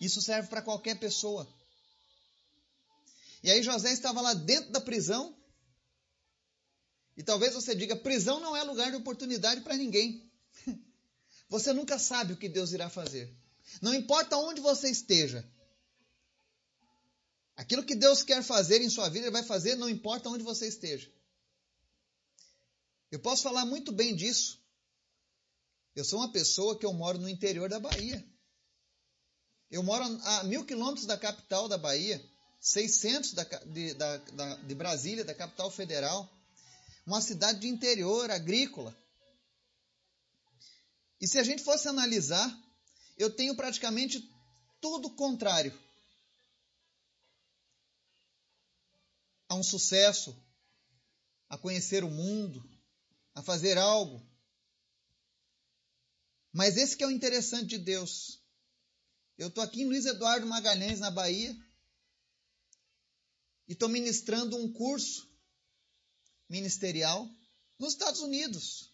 Isso 0.00 0.22
serve 0.22 0.48
para 0.48 0.62
qualquer 0.62 0.98
pessoa. 0.98 1.46
E 3.42 3.50
aí 3.50 3.62
José 3.62 3.92
estava 3.92 4.20
lá 4.20 4.34
dentro 4.34 4.70
da 4.70 4.80
prisão. 4.80 5.37
E 7.18 7.22
talvez 7.24 7.52
você 7.52 7.74
diga: 7.74 7.96
prisão 7.96 8.38
não 8.38 8.56
é 8.56 8.62
lugar 8.62 8.90
de 8.92 8.96
oportunidade 8.96 9.62
para 9.62 9.76
ninguém. 9.76 10.30
Você 11.50 11.72
nunca 11.72 11.98
sabe 11.98 12.34
o 12.34 12.36
que 12.36 12.48
Deus 12.48 12.72
irá 12.72 12.88
fazer. 12.88 13.34
Não 13.82 13.92
importa 13.92 14.36
onde 14.36 14.60
você 14.60 14.88
esteja. 14.88 15.44
Aquilo 17.56 17.82
que 17.82 17.96
Deus 17.96 18.22
quer 18.22 18.42
fazer 18.42 18.82
em 18.82 18.90
sua 18.90 19.08
vida, 19.08 19.26
Ele 19.26 19.32
vai 19.32 19.42
fazer, 19.42 19.74
não 19.74 19.88
importa 19.88 20.28
onde 20.28 20.44
você 20.44 20.68
esteja. 20.68 21.10
Eu 23.10 23.18
posso 23.18 23.42
falar 23.42 23.64
muito 23.64 23.90
bem 23.90 24.14
disso. 24.14 24.62
Eu 25.96 26.04
sou 26.04 26.20
uma 26.20 26.30
pessoa 26.30 26.78
que 26.78 26.86
eu 26.86 26.92
moro 26.92 27.18
no 27.18 27.28
interior 27.28 27.68
da 27.68 27.80
Bahia. 27.80 28.24
Eu 29.70 29.82
moro 29.82 30.04
a 30.04 30.44
mil 30.44 30.64
quilômetros 30.64 31.06
da 31.06 31.18
capital 31.18 31.66
da 31.66 31.76
Bahia, 31.76 32.22
600 32.60 33.32
da, 33.32 33.42
de, 33.42 33.94
da, 33.94 34.16
da, 34.18 34.54
de 34.56 34.74
Brasília, 34.74 35.24
da 35.24 35.34
capital 35.34 35.70
federal. 35.70 36.37
Uma 37.08 37.22
cidade 37.22 37.60
de 37.60 37.68
interior, 37.68 38.30
agrícola. 38.30 38.94
E 41.18 41.26
se 41.26 41.38
a 41.38 41.42
gente 41.42 41.62
fosse 41.62 41.88
analisar, 41.88 42.46
eu 43.16 43.34
tenho 43.34 43.56
praticamente 43.56 44.30
tudo 44.78 45.08
contrário 45.16 45.72
a 49.48 49.54
um 49.54 49.62
sucesso, 49.62 50.36
a 51.48 51.56
conhecer 51.56 52.04
o 52.04 52.10
mundo, 52.10 52.62
a 53.34 53.42
fazer 53.42 53.78
algo. 53.78 54.22
Mas 56.52 56.76
esse 56.76 56.94
que 56.94 57.02
é 57.02 57.06
o 57.06 57.10
interessante 57.10 57.68
de 57.68 57.78
Deus. 57.78 58.38
Eu 59.38 59.48
estou 59.48 59.64
aqui 59.64 59.80
em 59.80 59.86
Luiz 59.86 60.04
Eduardo 60.04 60.46
Magalhães, 60.46 61.00
na 61.00 61.10
Bahia, 61.10 61.56
e 63.66 63.72
estou 63.72 63.88
ministrando 63.88 64.58
um 64.58 64.70
curso 64.70 65.27
ministerial 66.48 67.28
nos 67.78 67.92
Estados 67.92 68.20
Unidos. 68.20 68.92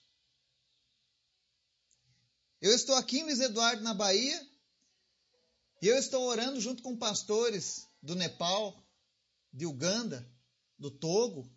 Eu 2.61 2.73
estou 2.75 2.95
aqui 2.95 3.19
em 3.19 3.25
Luiz 3.25 3.41
Eduardo, 3.41 3.83
na 3.83 3.95
Bahia, 3.95 4.49
e 5.83 5.87
eu 5.87 5.97
estou 5.97 6.23
orando 6.25 6.61
junto 6.61 6.83
com 6.83 6.97
pastores 6.97 7.87
do 8.03 8.15
Nepal, 8.15 8.83
de 9.53 9.67
Uganda, 9.67 10.27
do 10.79 10.91
Togo, 10.91 11.49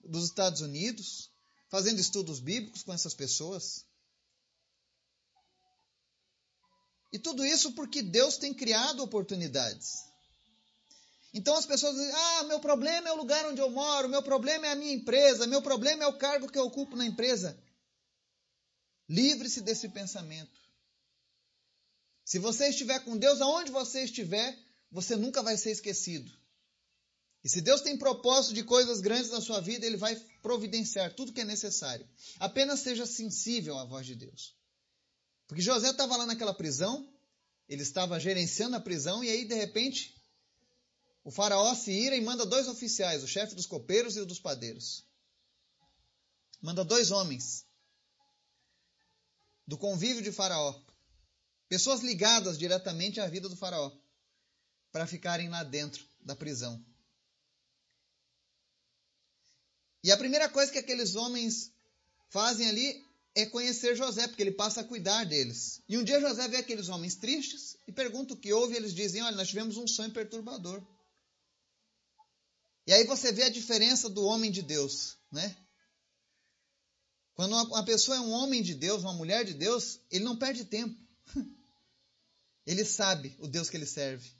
dos 0.00 0.24
Estados 0.24 0.60
Unidos, 0.60 1.30
fazendo 1.70 2.00
estudos 2.00 2.40
bíblicos 2.40 2.82
com 2.82 2.92
essas 2.92 3.14
pessoas. 3.14 3.86
E 7.12 7.18
tudo 7.18 7.44
isso 7.44 7.72
porque 7.72 8.02
Deus 8.02 8.36
tem 8.36 8.52
criado 8.52 9.02
oportunidades. 9.02 10.11
Então 11.32 11.56
as 11.56 11.64
pessoas 11.64 11.94
dizem: 11.94 12.12
ah, 12.12 12.44
meu 12.44 12.60
problema 12.60 13.08
é 13.08 13.12
o 13.12 13.16
lugar 13.16 13.46
onde 13.46 13.60
eu 13.60 13.70
moro, 13.70 14.08
meu 14.08 14.22
problema 14.22 14.66
é 14.66 14.72
a 14.72 14.76
minha 14.76 14.92
empresa, 14.92 15.46
meu 15.46 15.62
problema 15.62 16.04
é 16.04 16.06
o 16.06 16.18
cargo 16.18 16.50
que 16.50 16.58
eu 16.58 16.64
ocupo 16.64 16.96
na 16.96 17.06
empresa. 17.06 17.58
Livre-se 19.08 19.60
desse 19.60 19.88
pensamento. 19.88 20.60
Se 22.24 22.38
você 22.38 22.68
estiver 22.68 23.00
com 23.00 23.16
Deus, 23.16 23.40
aonde 23.40 23.70
você 23.70 24.04
estiver, 24.04 24.56
você 24.90 25.16
nunca 25.16 25.42
vai 25.42 25.56
ser 25.56 25.70
esquecido. 25.70 26.30
E 27.44 27.48
se 27.48 27.60
Deus 27.60 27.80
tem 27.80 27.98
propósito 27.98 28.54
de 28.54 28.62
coisas 28.62 29.00
grandes 29.00 29.30
na 29.30 29.40
sua 29.40 29.60
vida, 29.60 29.84
Ele 29.84 29.96
vai 29.96 30.14
providenciar 30.40 31.12
tudo 31.14 31.32
que 31.32 31.40
é 31.40 31.44
necessário. 31.44 32.08
Apenas 32.38 32.80
seja 32.80 33.04
sensível 33.04 33.76
à 33.78 33.84
voz 33.84 34.06
de 34.06 34.14
Deus. 34.14 34.54
Porque 35.48 35.62
José 35.62 35.90
estava 35.90 36.16
lá 36.16 36.24
naquela 36.24 36.54
prisão, 36.54 37.06
ele 37.68 37.82
estava 37.82 38.18
gerenciando 38.20 38.76
a 38.76 38.80
prisão, 38.80 39.24
e 39.24 39.28
aí, 39.28 39.44
de 39.44 39.54
repente, 39.54 40.14
o 41.24 41.30
faraó 41.30 41.74
se 41.74 41.92
ira 41.92 42.16
e 42.16 42.20
manda 42.20 42.44
dois 42.44 42.66
oficiais, 42.66 43.22
o 43.22 43.28
chefe 43.28 43.54
dos 43.54 43.66
copeiros 43.66 44.16
e 44.16 44.20
o 44.20 44.26
dos 44.26 44.40
padeiros. 44.40 45.04
Manda 46.60 46.84
dois 46.84 47.10
homens 47.10 47.64
do 49.66 49.78
convívio 49.78 50.22
de 50.22 50.32
faraó, 50.32 50.74
pessoas 51.68 52.00
ligadas 52.00 52.58
diretamente 52.58 53.20
à 53.20 53.26
vida 53.26 53.48
do 53.48 53.56
faraó, 53.56 53.92
para 54.90 55.06
ficarem 55.06 55.48
lá 55.48 55.62
dentro 55.62 56.04
da 56.20 56.36
prisão. 56.36 56.84
E 60.04 60.10
a 60.10 60.16
primeira 60.16 60.48
coisa 60.48 60.72
que 60.72 60.78
aqueles 60.78 61.14
homens 61.14 61.72
fazem 62.28 62.68
ali 62.68 63.04
é 63.34 63.46
conhecer 63.46 63.96
José, 63.96 64.26
porque 64.26 64.42
ele 64.42 64.50
passa 64.50 64.80
a 64.80 64.84
cuidar 64.84 65.24
deles. 65.24 65.80
E 65.88 65.96
um 65.96 66.04
dia 66.04 66.20
José 66.20 66.48
vê 66.48 66.56
aqueles 66.56 66.88
homens 66.88 67.14
tristes 67.14 67.76
e 67.86 67.92
pergunta 67.92 68.34
o 68.34 68.36
que 68.36 68.52
houve, 68.52 68.74
e 68.74 68.76
eles 68.76 68.92
dizem: 68.92 69.22
Olha, 69.22 69.36
nós 69.36 69.48
tivemos 69.48 69.76
um 69.76 69.86
sonho 69.86 70.10
perturbador. 70.10 70.82
E 72.86 72.92
aí 72.92 73.04
você 73.04 73.32
vê 73.32 73.44
a 73.44 73.50
diferença 73.50 74.08
do 74.08 74.24
homem 74.24 74.50
de 74.50 74.62
Deus, 74.62 75.16
né? 75.30 75.56
Quando 77.34 77.54
uma 77.54 77.84
pessoa 77.84 78.16
é 78.16 78.20
um 78.20 78.30
homem 78.30 78.62
de 78.62 78.74
Deus, 78.74 79.02
uma 79.02 79.14
mulher 79.14 79.44
de 79.44 79.54
Deus, 79.54 80.00
ele 80.10 80.24
não 80.24 80.36
perde 80.36 80.64
tempo. 80.64 80.96
Ele 82.64 82.84
sabe 82.84 83.34
o 83.40 83.48
Deus 83.48 83.68
que 83.68 83.76
ele 83.76 83.86
serve. 83.86 84.30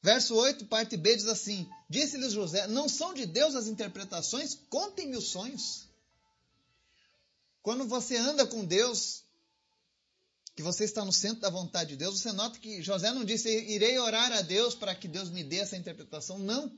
Verso 0.00 0.36
8, 0.36 0.66
parte 0.66 0.96
B, 0.96 1.16
diz 1.16 1.26
assim: 1.26 1.68
Disse-lhes 1.88 2.32
José: 2.32 2.68
Não 2.68 2.88
são 2.88 3.12
de 3.12 3.26
Deus 3.26 3.56
as 3.56 3.66
interpretações? 3.66 4.54
Contem-me 4.68 5.16
os 5.16 5.28
sonhos. 5.28 5.88
Quando 7.62 7.84
você 7.88 8.16
anda 8.16 8.46
com 8.46 8.64
Deus, 8.64 9.24
que 10.54 10.62
você 10.62 10.84
está 10.84 11.04
no 11.04 11.12
centro 11.12 11.40
da 11.40 11.50
vontade 11.50 11.90
de 11.90 11.96
Deus, 11.96 12.20
você 12.20 12.30
nota 12.30 12.58
que 12.60 12.82
José 12.82 13.10
não 13.12 13.24
disse: 13.24 13.48
Irei 13.48 13.98
orar 13.98 14.30
a 14.30 14.42
Deus 14.42 14.74
para 14.74 14.94
que 14.94 15.08
Deus 15.08 15.30
me 15.30 15.42
dê 15.42 15.56
essa 15.56 15.76
interpretação. 15.76 16.38
Não. 16.38 16.70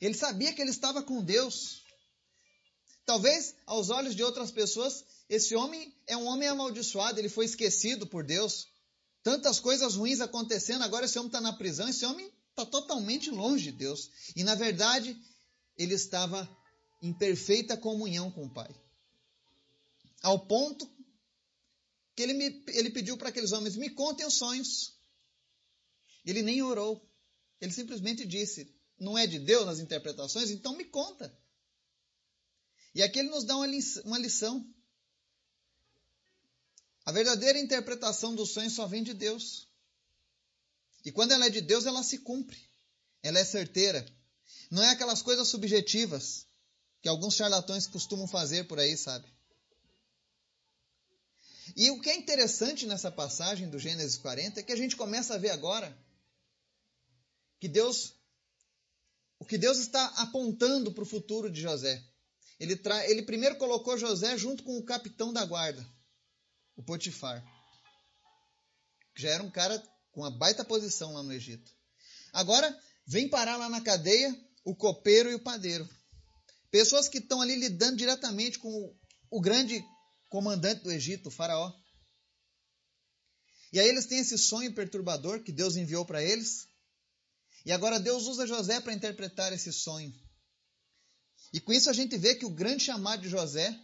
Ele 0.00 0.14
sabia 0.14 0.52
que 0.52 0.60
ele 0.60 0.70
estava 0.70 1.02
com 1.02 1.22
Deus. 1.22 1.82
Talvez, 3.04 3.54
aos 3.66 3.90
olhos 3.90 4.14
de 4.14 4.22
outras 4.22 4.50
pessoas, 4.50 5.04
esse 5.28 5.54
homem 5.54 5.94
é 6.06 6.16
um 6.16 6.26
homem 6.26 6.48
amaldiçoado, 6.48 7.18
ele 7.18 7.28
foi 7.28 7.44
esquecido 7.44 8.06
por 8.06 8.24
Deus. 8.24 8.66
Tantas 9.22 9.58
coisas 9.58 9.94
ruins 9.94 10.20
acontecendo, 10.20 10.82
agora 10.84 11.06
esse 11.06 11.18
homem 11.18 11.28
está 11.28 11.40
na 11.40 11.52
prisão, 11.52 11.88
esse 11.88 12.04
homem 12.04 12.30
está 12.50 12.64
totalmente 12.64 13.30
longe 13.30 13.64
de 13.64 13.72
Deus. 13.72 14.10
E 14.36 14.44
na 14.44 14.54
verdade, 14.54 15.16
ele 15.76 15.94
estava 15.94 16.48
em 17.02 17.12
perfeita 17.12 17.76
comunhão 17.76 18.30
com 18.30 18.44
o 18.44 18.50
Pai. 18.50 18.68
Ao 20.22 20.46
ponto 20.46 20.88
que 22.16 22.22
ele, 22.22 22.34
me, 22.34 22.64
ele 22.68 22.90
pediu 22.90 23.16
para 23.16 23.28
aqueles 23.28 23.52
homens: 23.52 23.76
me 23.76 23.90
contem 23.90 24.26
os 24.26 24.34
sonhos. 24.34 24.94
Ele 26.24 26.42
nem 26.42 26.62
orou. 26.62 27.00
Ele 27.60 27.72
simplesmente 27.72 28.26
disse: 28.26 28.74
não 28.98 29.16
é 29.16 29.26
de 29.26 29.38
Deus 29.38 29.66
nas 29.66 29.78
interpretações, 29.78 30.50
então 30.50 30.76
me 30.76 30.84
conta. 30.84 31.36
E 32.94 33.02
aqui 33.02 33.18
ele 33.18 33.28
nos 33.28 33.44
dá 33.44 33.56
uma 33.56 34.18
lição. 34.18 34.66
A 37.04 37.12
verdadeira 37.12 37.58
interpretação 37.58 38.34
dos 38.34 38.50
sonhos 38.50 38.74
só 38.74 38.86
vem 38.86 39.02
de 39.02 39.14
Deus. 39.14 39.68
E 41.04 41.12
quando 41.12 41.32
ela 41.32 41.46
é 41.46 41.50
de 41.50 41.60
Deus, 41.60 41.86
ela 41.86 42.02
se 42.02 42.18
cumpre. 42.18 42.58
Ela 43.22 43.38
é 43.38 43.44
certeira. 43.44 44.04
Não 44.70 44.82
é 44.82 44.90
aquelas 44.90 45.22
coisas 45.22 45.48
subjetivas 45.48 46.46
que 47.00 47.08
alguns 47.08 47.34
charlatões 47.34 47.86
costumam 47.86 48.26
fazer 48.26 48.64
por 48.64 48.78
aí, 48.78 48.96
sabe? 48.96 49.32
E 51.76 51.90
o 51.90 52.00
que 52.00 52.10
é 52.10 52.16
interessante 52.16 52.86
nessa 52.86 53.10
passagem 53.10 53.68
do 53.68 53.78
Gênesis 53.78 54.16
40 54.18 54.60
é 54.60 54.62
que 54.62 54.72
a 54.72 54.76
gente 54.76 54.96
começa 54.96 55.34
a 55.34 55.38
ver 55.38 55.50
agora 55.50 55.96
que 57.60 57.68
Deus, 57.68 58.14
o 59.38 59.44
que 59.44 59.56
Deus 59.56 59.78
está 59.78 60.04
apontando 60.16 60.92
para 60.92 61.02
o 61.02 61.06
futuro 61.06 61.50
de 61.50 61.60
José. 61.60 62.02
Ele, 62.58 62.76
tra... 62.76 63.08
ele 63.08 63.22
primeiro 63.22 63.56
colocou 63.56 63.96
José 63.96 64.36
junto 64.36 64.62
com 64.62 64.76
o 64.76 64.84
capitão 64.84 65.32
da 65.32 65.44
guarda, 65.44 65.86
o 66.76 66.82
Potifar, 66.82 67.44
que 69.14 69.22
já 69.22 69.30
era 69.30 69.42
um 69.42 69.50
cara 69.50 69.80
com 70.10 70.20
uma 70.22 70.30
baita 70.30 70.64
posição 70.64 71.12
lá 71.12 71.22
no 71.22 71.32
Egito. 71.32 71.70
Agora, 72.32 72.76
vem 73.06 73.28
parar 73.28 73.56
lá 73.56 73.68
na 73.68 73.80
cadeia 73.80 74.34
o 74.64 74.74
copeiro 74.74 75.30
e 75.30 75.34
o 75.34 75.40
padeiro. 75.40 75.88
Pessoas 76.70 77.08
que 77.08 77.18
estão 77.18 77.40
ali 77.40 77.54
lidando 77.54 77.96
diretamente 77.96 78.58
com 78.58 78.68
o, 78.68 78.96
o 79.30 79.40
grande 79.40 79.82
comandante 80.28 80.82
do 80.82 80.92
Egito, 80.92 81.28
o 81.28 81.32
faraó. 81.32 81.72
E 83.72 83.80
aí 83.80 83.88
eles 83.88 84.06
têm 84.06 84.18
esse 84.18 84.36
sonho 84.36 84.74
perturbador 84.74 85.42
que 85.42 85.52
Deus 85.52 85.76
enviou 85.76 86.04
para 86.04 86.22
eles. 86.22 86.67
E 87.64 87.72
agora 87.72 88.00
Deus 88.00 88.26
usa 88.26 88.46
José 88.46 88.80
para 88.80 88.92
interpretar 88.92 89.52
esse 89.52 89.72
sonho. 89.72 90.12
E 91.52 91.60
com 91.60 91.72
isso 91.72 91.90
a 91.90 91.92
gente 91.92 92.16
vê 92.16 92.34
que 92.34 92.46
o 92.46 92.50
grande 92.50 92.84
chamado 92.84 93.22
de 93.22 93.28
José 93.28 93.78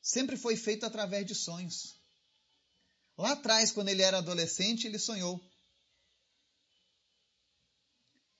sempre 0.00 0.36
foi 0.36 0.56
feito 0.56 0.84
através 0.84 1.26
de 1.26 1.34
sonhos. 1.34 2.00
Lá 3.16 3.32
atrás, 3.32 3.70
quando 3.70 3.88
ele 3.88 4.02
era 4.02 4.18
adolescente, 4.18 4.86
ele 4.86 4.98
sonhou. 4.98 5.40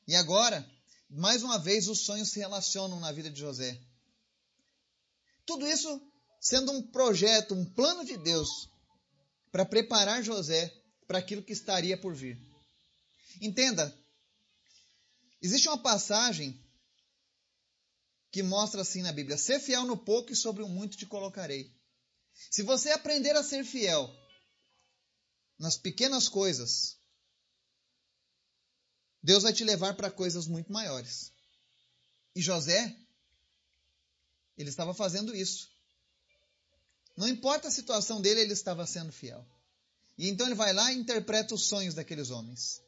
E 0.08 0.16
agora, 0.16 0.68
mais 1.08 1.42
uma 1.42 1.58
vez, 1.58 1.88
os 1.88 2.00
sonhos 2.00 2.30
se 2.30 2.38
relacionam 2.38 2.98
na 2.98 3.12
vida 3.12 3.30
de 3.30 3.38
José. 3.38 3.80
Tudo 5.46 5.66
isso 5.66 6.00
sendo 6.40 6.72
um 6.72 6.82
projeto, 6.90 7.54
um 7.54 7.64
plano 7.64 8.04
de 8.04 8.16
Deus 8.16 8.68
para 9.52 9.64
preparar 9.64 10.22
José 10.22 10.72
para 11.06 11.18
aquilo 11.18 11.42
que 11.42 11.52
estaria 11.52 11.96
por 11.96 12.14
vir. 12.14 12.51
Entenda, 13.40 13.96
existe 15.40 15.68
uma 15.68 15.78
passagem 15.78 16.60
que 18.30 18.42
mostra 18.42 18.82
assim 18.82 19.02
na 19.02 19.12
Bíblia: 19.12 19.36
ser 19.36 19.60
fiel 19.60 19.84
no 19.84 19.96
pouco 19.96 20.32
e 20.32 20.36
sobre 20.36 20.62
o 20.62 20.68
muito 20.68 20.96
te 20.96 21.06
colocarei. 21.06 21.72
Se 22.50 22.62
você 22.62 22.90
aprender 22.90 23.36
a 23.36 23.42
ser 23.42 23.64
fiel 23.64 24.10
nas 25.58 25.76
pequenas 25.76 26.28
coisas, 26.28 26.96
Deus 29.22 29.42
vai 29.42 29.52
te 29.52 29.62
levar 29.62 29.94
para 29.94 30.10
coisas 30.10 30.46
muito 30.46 30.72
maiores. 30.72 31.30
E 32.34 32.40
José, 32.40 32.96
ele 34.56 34.70
estava 34.70 34.94
fazendo 34.94 35.36
isso. 35.36 35.70
Não 37.16 37.28
importa 37.28 37.68
a 37.68 37.70
situação 37.70 38.20
dele, 38.20 38.40
ele 38.40 38.52
estava 38.54 38.86
sendo 38.86 39.12
fiel. 39.12 39.46
E 40.16 40.28
então 40.28 40.46
ele 40.46 40.54
vai 40.54 40.72
lá 40.72 40.92
e 40.92 40.96
interpreta 40.96 41.54
os 41.54 41.66
sonhos 41.66 41.94
daqueles 41.94 42.30
homens. 42.30 42.80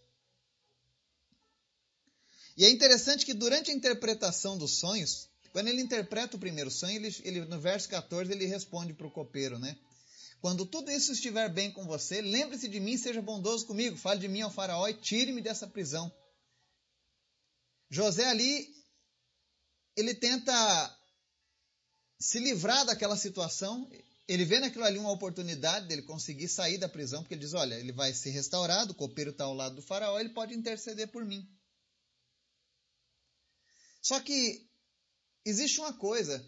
E 2.57 2.65
é 2.65 2.71
interessante 2.71 3.27
que 3.27 3.35
durante 3.35 3.71
a 3.71 3.75
interpretação 3.75 4.57
dos 4.57 4.79
sonhos, 4.79 5.29
quando 5.53 5.69
ele 5.69 5.81
interpreta 5.81 6.37
o 6.37 6.41
primeiro 6.41 6.71
sonho, 6.71 6.97
ele, 6.97 7.17
ele 7.23 7.45
no 7.47 7.61
verso 7.61 7.89
14 7.89 8.31
ele 8.31 8.47
responde 8.47 8.93
para 8.93 9.07
o 9.07 9.11
copeiro, 9.11 9.59
né? 9.59 9.77
Quando 10.41 10.67
tudo 10.67 10.91
isso 10.91 11.13
estiver 11.13 11.49
bem 11.49 11.71
com 11.71 11.87
você, 11.87 12.21
lembre-se 12.21 12.69
de 12.69 12.79
mim, 12.79 12.99
seja 12.99 13.23
bondoso 13.23 13.67
comigo, 13.67 13.97
fale 13.97 14.21
de 14.21 14.29
mim 14.29 14.43
ao 14.43 14.51
faraó 14.51 14.87
e 14.87 14.95
tire-me 14.95 15.41
dessa 15.41 15.67
prisão. 15.67 16.13
José 17.89 18.27
ali, 18.27 18.69
ele 19.97 20.15
tenta 20.15 20.53
se 22.19 22.39
livrar 22.39 22.85
daquela 22.85 23.17
situação, 23.17 23.89
ele 24.27 24.45
vê 24.45 24.59
naquilo 24.59 24.85
ali 24.85 24.99
uma 24.99 25.13
oportunidade 25.13 25.87
dele 25.87 26.03
conseguir 26.03 26.49
sair 26.49 26.79
da 26.79 26.89
prisão, 26.89 27.23
porque 27.23 27.35
ele 27.35 27.41
diz: 27.41 27.55
Olha, 27.55 27.75
ele 27.75 27.93
vai 27.93 28.13
ser 28.13 28.31
restaurado, 28.31 28.93
o 28.93 28.97
copeiro 28.97 29.31
está 29.31 29.45
ao 29.45 29.55
lado 29.55 29.77
do 29.77 29.83
faraó, 29.83 30.19
ele 30.19 30.31
pode 30.31 30.55
interceder 30.55 31.09
por 31.09 31.25
mim. 31.25 31.49
Só 34.05 34.21
que 34.21 34.65
existe 35.45 35.81
uma 35.81 35.93
coisa: 35.93 36.45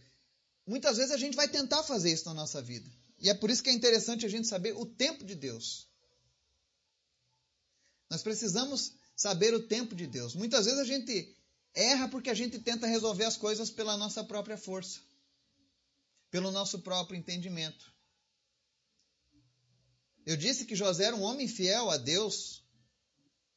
muitas 0.67 0.97
vezes 0.97 1.13
a 1.13 1.17
gente 1.17 1.35
vai 1.35 1.49
tentar 1.49 1.83
fazer 1.83 2.13
isso 2.13 2.27
na 2.27 2.35
nossa 2.35 2.63
vida. 2.63 2.89
E 3.19 3.29
é 3.29 3.35
por 3.35 3.51
isso 3.51 3.63
que 3.63 3.71
é 3.71 3.73
interessante 3.73 4.25
a 4.25 4.29
gente 4.29 4.47
saber 4.47 4.77
o 4.77 4.87
tempo 4.87 5.25
de 5.25 5.35
Deus. 5.35 5.89
Nós 8.11 8.23
precisamos 8.23 8.93
saber 9.17 9.55
o 9.55 9.67
tempo 9.67 9.95
de 9.95 10.07
Deus. 10.07 10.37
Muitas 10.37 10.67
vezes 10.67 10.79
a 10.79 10.85
gente 10.85 11.35
erra 11.75 12.09
porque 12.09 12.31
a 12.31 12.35
gente 12.35 12.61
tenta 12.61 12.87
resolver 12.87 13.25
as 13.25 13.37
coisas 13.37 13.71
pela 13.71 13.97
nossa 13.97 14.23
própria 14.23 14.57
força 14.59 15.01
pelo 16.37 16.51
nosso 16.51 16.81
próprio 16.81 17.19
entendimento. 17.19 17.91
Eu 20.25 20.37
disse 20.37 20.65
que 20.65 20.75
José 20.75 21.05
era 21.05 21.17
um 21.17 21.23
homem 21.23 21.47
fiel 21.47 21.89
a 21.91 21.97
Deus, 21.97 22.63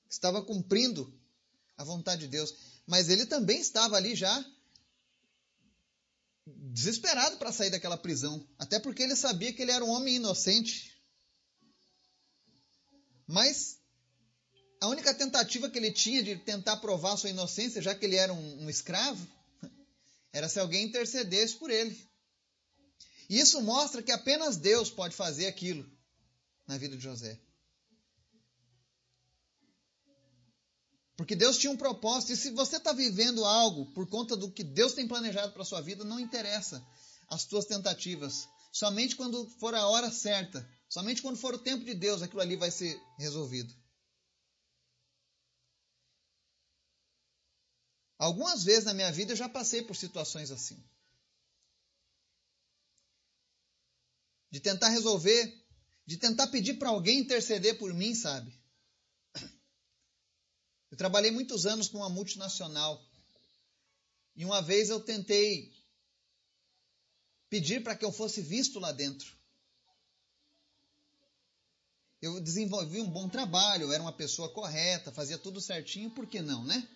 que 0.07 0.13
estava 0.13 0.41
cumprindo 0.41 1.13
a 1.77 1.83
vontade 1.83 2.21
de 2.21 2.27
Deus, 2.27 2.55
mas 2.89 3.07
ele 3.07 3.27
também 3.27 3.59
estava 3.59 3.95
ali 3.95 4.15
já 4.15 4.43
desesperado 6.47 7.37
para 7.37 7.51
sair 7.51 7.69
daquela 7.69 7.95
prisão, 7.95 8.43
até 8.57 8.79
porque 8.79 9.03
ele 9.03 9.15
sabia 9.15 9.53
que 9.53 9.61
ele 9.61 9.71
era 9.71 9.85
um 9.85 9.89
homem 9.89 10.15
inocente. 10.15 10.99
Mas 13.27 13.77
a 14.81 14.87
única 14.87 15.13
tentativa 15.13 15.69
que 15.69 15.77
ele 15.77 15.91
tinha 15.91 16.23
de 16.23 16.35
tentar 16.37 16.77
provar 16.77 17.15
sua 17.15 17.29
inocência, 17.29 17.79
já 17.79 17.93
que 17.93 18.03
ele 18.03 18.15
era 18.15 18.33
um, 18.33 18.63
um 18.63 18.69
escravo, 18.71 19.27
era 20.33 20.49
se 20.49 20.59
alguém 20.59 20.85
intercedesse 20.85 21.57
por 21.57 21.69
ele. 21.69 21.95
E 23.29 23.39
isso 23.39 23.61
mostra 23.61 24.01
que 24.01 24.11
apenas 24.11 24.57
Deus 24.57 24.89
pode 24.89 25.15
fazer 25.15 25.45
aquilo 25.45 25.87
na 26.65 26.75
vida 26.79 26.97
de 26.97 27.03
José. 27.03 27.39
Porque 31.19 31.35
Deus 31.35 31.57
tinha 31.57 31.69
um 31.69 31.75
propósito, 31.75 32.31
e 32.31 32.37
se 32.37 32.49
você 32.51 32.77
está 32.77 32.93
vivendo 32.93 33.43
algo 33.43 33.87
por 33.87 34.07
conta 34.07 34.37
do 34.37 34.49
que 34.49 34.63
Deus 34.63 34.93
tem 34.93 35.05
planejado 35.05 35.51
para 35.51 35.63
a 35.63 35.65
sua 35.65 35.81
vida, 35.81 36.05
não 36.05 36.17
interessa 36.17 36.81
as 37.27 37.43
tuas 37.43 37.65
tentativas. 37.65 38.47
Somente 38.71 39.17
quando 39.17 39.45
for 39.59 39.75
a 39.75 39.85
hora 39.85 40.09
certa, 40.09 40.65
somente 40.87 41.21
quando 41.21 41.35
for 41.35 41.53
o 41.53 41.59
tempo 41.59 41.83
de 41.83 41.93
Deus, 41.93 42.21
aquilo 42.21 42.39
ali 42.39 42.55
vai 42.55 42.71
ser 42.71 42.97
resolvido. 43.17 43.75
Algumas 48.17 48.63
vezes 48.63 48.85
na 48.85 48.93
minha 48.93 49.11
vida 49.11 49.33
eu 49.33 49.35
já 49.35 49.49
passei 49.49 49.81
por 49.81 49.97
situações 49.97 50.51
assim. 50.51 50.81
de 54.49 54.61
tentar 54.61 54.87
resolver, 54.87 55.53
de 56.05 56.15
tentar 56.15 56.47
pedir 56.47 56.75
para 56.75 56.89
alguém 56.89 57.19
interceder 57.19 57.77
por 57.77 57.93
mim, 57.93 58.15
sabe? 58.15 58.58
Eu 60.91 60.97
trabalhei 60.97 61.31
muitos 61.31 61.65
anos 61.65 61.87
com 61.87 61.99
uma 61.99 62.09
multinacional 62.09 63.03
e 64.35 64.43
uma 64.43 64.61
vez 64.61 64.89
eu 64.89 64.99
tentei 64.99 65.71
pedir 67.49 67.83
para 67.83 67.95
que 67.95 68.05
eu 68.05 68.11
fosse 68.11 68.41
visto 68.41 68.79
lá 68.79 68.91
dentro. 68.91 69.37
Eu 72.21 72.39
desenvolvi 72.41 72.99
um 72.99 73.09
bom 73.09 73.29
trabalho, 73.29 73.83
eu 73.83 73.93
era 73.93 74.03
uma 74.03 74.11
pessoa 74.11 74.51
correta, 74.51 75.11
fazia 75.11 75.37
tudo 75.37 75.61
certinho, 75.61 76.09
por 76.11 76.27
que 76.27 76.41
não, 76.41 76.63
né? 76.65 76.87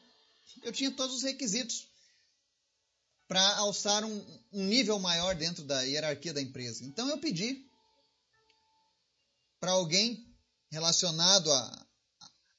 Eu 0.62 0.71
tinha 0.71 0.91
todos 0.91 1.17
os 1.17 1.23
requisitos 1.23 1.88
para 3.27 3.58
alçar 3.58 4.03
um, 4.03 4.41
um 4.51 4.65
nível 4.65 4.99
maior 4.99 5.34
dentro 5.36 5.63
da 5.63 5.82
hierarquia 5.82 6.34
da 6.34 6.41
empresa. 6.41 6.84
Então 6.84 7.10
eu 7.10 7.17
pedi 7.19 7.65
para 9.60 9.71
alguém 9.71 10.27
relacionado 10.69 11.49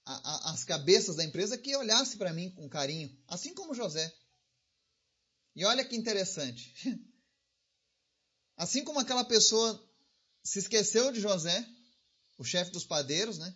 às 0.05 0.65
cabeças 0.65 1.17
da 1.17 1.25
empresa 1.25 1.57
que 1.57 1.75
olhasse 1.77 2.17
para 2.17 2.33
mim 2.33 2.51
com 2.51 2.69
carinho, 2.69 3.17
assim 3.27 3.55
como 3.55 3.75
José. 3.75 4.15
E 5.57 5.65
olha 5.65 5.85
que 5.85 5.97
interessante. 5.97 6.75
Assim 8.57 8.85
como 8.85 9.01
aquela 9.01 9.25
pessoa 9.25 9.85
se 10.43 10.61
esqueceu 10.61 11.11
de 11.11 11.21
José, 11.21 11.67
o 12.39 12.45
chefe 12.45 12.71
dos 12.71 12.85
padeiros, 12.85 13.37
né? 13.39 13.53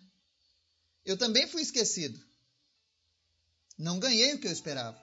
Eu 1.05 1.17
também 1.17 1.47
fui 1.47 1.61
esquecido. 1.61 2.21
Não 3.77 3.97
ganhei 3.97 4.33
o 4.33 4.39
que 4.39 4.47
eu 4.47 4.51
esperava. 4.51 5.01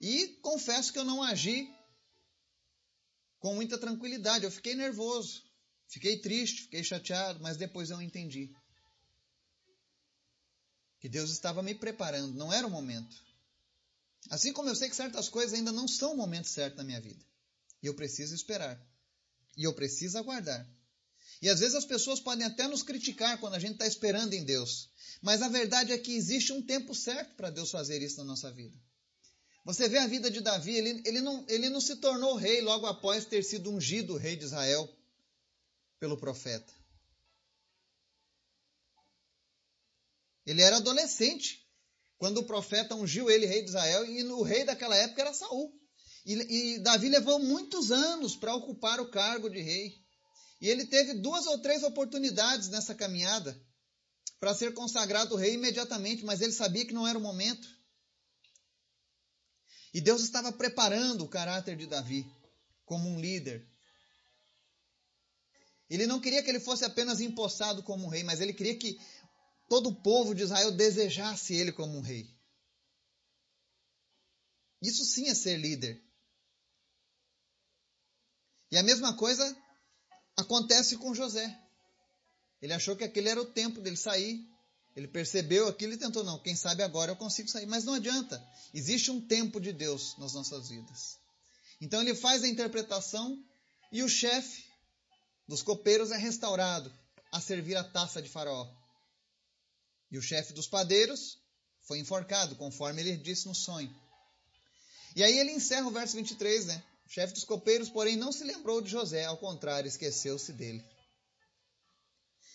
E 0.00 0.28
confesso 0.42 0.92
que 0.92 0.98
eu 0.98 1.04
não 1.04 1.22
agi 1.22 1.68
com 3.38 3.54
muita 3.54 3.78
tranquilidade. 3.78 4.44
Eu 4.44 4.50
fiquei 4.50 4.74
nervoso, 4.74 5.44
fiquei 5.88 6.20
triste, 6.20 6.62
fiquei 6.62 6.82
chateado, 6.82 7.40
mas 7.40 7.56
depois 7.56 7.90
eu 7.90 8.02
entendi 8.02 8.52
que 11.04 11.08
Deus 11.10 11.28
estava 11.28 11.62
me 11.62 11.74
preparando, 11.74 12.32
não 12.32 12.50
era 12.50 12.66
o 12.66 12.70
momento. 12.70 13.14
Assim 14.30 14.54
como 14.54 14.70
eu 14.70 14.74
sei 14.74 14.88
que 14.88 14.96
certas 14.96 15.28
coisas 15.28 15.52
ainda 15.52 15.70
não 15.70 15.86
são 15.86 16.14
o 16.14 16.16
momento 16.16 16.48
certo 16.48 16.78
na 16.78 16.82
minha 16.82 16.98
vida. 16.98 17.22
E 17.82 17.86
eu 17.86 17.92
preciso 17.92 18.34
esperar. 18.34 18.80
E 19.54 19.64
eu 19.64 19.74
preciso 19.74 20.16
aguardar. 20.16 20.66
E 21.42 21.50
às 21.50 21.60
vezes 21.60 21.74
as 21.74 21.84
pessoas 21.84 22.20
podem 22.20 22.46
até 22.46 22.66
nos 22.66 22.82
criticar 22.82 23.38
quando 23.38 23.52
a 23.52 23.58
gente 23.58 23.72
está 23.72 23.86
esperando 23.86 24.32
em 24.32 24.44
Deus. 24.44 24.88
Mas 25.20 25.42
a 25.42 25.48
verdade 25.48 25.92
é 25.92 25.98
que 25.98 26.14
existe 26.14 26.54
um 26.54 26.62
tempo 26.62 26.94
certo 26.94 27.34
para 27.34 27.50
Deus 27.50 27.70
fazer 27.70 28.00
isso 28.00 28.16
na 28.16 28.24
nossa 28.24 28.50
vida. 28.50 28.74
Você 29.62 29.90
vê 29.90 29.98
a 29.98 30.06
vida 30.06 30.30
de 30.30 30.40
Davi, 30.40 30.74
ele, 30.74 31.02
ele, 31.04 31.20
não, 31.20 31.44
ele 31.50 31.68
não 31.68 31.82
se 31.82 31.96
tornou 31.96 32.34
rei 32.34 32.62
logo 32.62 32.86
após 32.86 33.26
ter 33.26 33.44
sido 33.44 33.70
ungido 33.70 34.16
rei 34.16 34.36
de 34.36 34.46
Israel 34.46 34.90
pelo 36.00 36.16
profeta. 36.16 36.72
Ele 40.46 40.62
era 40.62 40.76
adolescente 40.76 41.64
quando 42.18 42.38
o 42.38 42.46
profeta 42.46 42.94
ungiu 42.94 43.30
ele 43.30 43.46
rei 43.46 43.62
de 43.62 43.68
Israel 43.68 44.04
e 44.06 44.22
o 44.24 44.42
rei 44.42 44.64
daquela 44.64 44.96
época 44.96 45.22
era 45.22 45.34
Saul. 45.34 45.72
E, 46.24 46.34
e 46.34 46.78
Davi 46.78 47.08
levou 47.08 47.38
muitos 47.38 47.90
anos 47.90 48.36
para 48.36 48.54
ocupar 48.54 49.00
o 49.00 49.10
cargo 49.10 49.48
de 49.48 49.60
rei. 49.60 49.94
E 50.60 50.68
ele 50.68 50.86
teve 50.86 51.14
duas 51.14 51.46
ou 51.46 51.58
três 51.58 51.82
oportunidades 51.82 52.68
nessa 52.68 52.94
caminhada 52.94 53.60
para 54.40 54.54
ser 54.54 54.74
consagrado 54.74 55.36
rei 55.36 55.54
imediatamente, 55.54 56.24
mas 56.24 56.40
ele 56.40 56.52
sabia 56.52 56.86
que 56.86 56.94
não 56.94 57.06
era 57.06 57.18
o 57.18 57.22
momento. 57.22 57.68
E 59.92 60.00
Deus 60.00 60.22
estava 60.22 60.52
preparando 60.52 61.24
o 61.24 61.28
caráter 61.28 61.76
de 61.76 61.86
Davi 61.86 62.26
como 62.84 63.08
um 63.08 63.20
líder. 63.20 63.66
Ele 65.88 66.06
não 66.06 66.20
queria 66.20 66.42
que 66.42 66.50
ele 66.50 66.60
fosse 66.60 66.84
apenas 66.84 67.20
empossado 67.20 67.82
como 67.82 68.06
um 68.06 68.08
rei, 68.08 68.22
mas 68.22 68.40
ele 68.40 68.52
queria 68.52 68.76
que 68.76 68.98
todo 69.68 69.90
o 69.90 70.02
povo 70.02 70.34
de 70.34 70.42
Israel 70.42 70.72
desejasse 70.72 71.54
ele 71.54 71.72
como 71.72 71.96
um 71.96 72.00
rei. 72.00 72.28
Isso 74.82 75.04
sim 75.04 75.28
é 75.28 75.34
ser 75.34 75.56
líder. 75.56 76.02
E 78.70 78.76
a 78.76 78.82
mesma 78.82 79.16
coisa 79.16 79.56
acontece 80.36 80.96
com 80.96 81.14
José. 81.14 81.60
Ele 82.60 82.72
achou 82.72 82.96
que 82.96 83.04
aquele 83.04 83.28
era 83.28 83.40
o 83.40 83.46
tempo 83.46 83.80
dele 83.80 83.96
sair 83.96 84.46
Ele 84.96 85.08
percebeu 85.08 85.68
aquilo 85.68 85.92
e 85.92 85.96
tentou, 85.96 86.22
não, 86.22 86.38
quem 86.38 86.54
sabe 86.54 86.82
agora 86.82 87.10
eu 87.12 87.16
consigo 87.16 87.48
sair. 87.48 87.66
Mas 87.66 87.84
não 87.84 87.94
adianta. 87.94 88.42
Existe 88.72 89.10
um 89.10 89.20
tempo 89.20 89.60
de 89.60 89.72
Deus 89.72 90.16
nas 90.18 90.34
nossas 90.34 90.68
vidas. 90.68 91.18
Então 91.80 92.00
ele 92.00 92.14
faz 92.14 92.44
a 92.44 92.48
interpretação 92.48 93.42
e 93.90 94.02
o 94.02 94.08
chefe 94.08 94.64
dos 95.48 95.62
copeiros 95.62 96.10
é 96.10 96.16
restaurado 96.16 96.92
a 97.32 97.40
servir 97.40 97.76
a 97.76 97.84
taça 97.84 98.22
de 98.22 98.28
Faraó. 98.28 98.83
E 100.14 100.16
o 100.16 100.22
chefe 100.22 100.52
dos 100.52 100.68
padeiros 100.68 101.40
foi 101.82 101.98
enforcado, 101.98 102.54
conforme 102.54 103.02
ele 103.02 103.16
disse 103.16 103.48
no 103.48 103.54
sonho. 103.54 103.92
E 105.16 105.24
aí 105.24 105.36
ele 105.36 105.50
encerra 105.50 105.88
o 105.88 105.90
verso 105.90 106.14
23, 106.14 106.66
né? 106.66 106.84
O 107.04 107.10
chefe 107.10 107.34
dos 107.34 107.42
copeiros, 107.42 107.88
porém, 107.90 108.14
não 108.14 108.30
se 108.30 108.44
lembrou 108.44 108.80
de 108.80 108.88
José, 108.88 109.24
ao 109.24 109.36
contrário, 109.36 109.88
esqueceu-se 109.88 110.52
dele. 110.52 110.84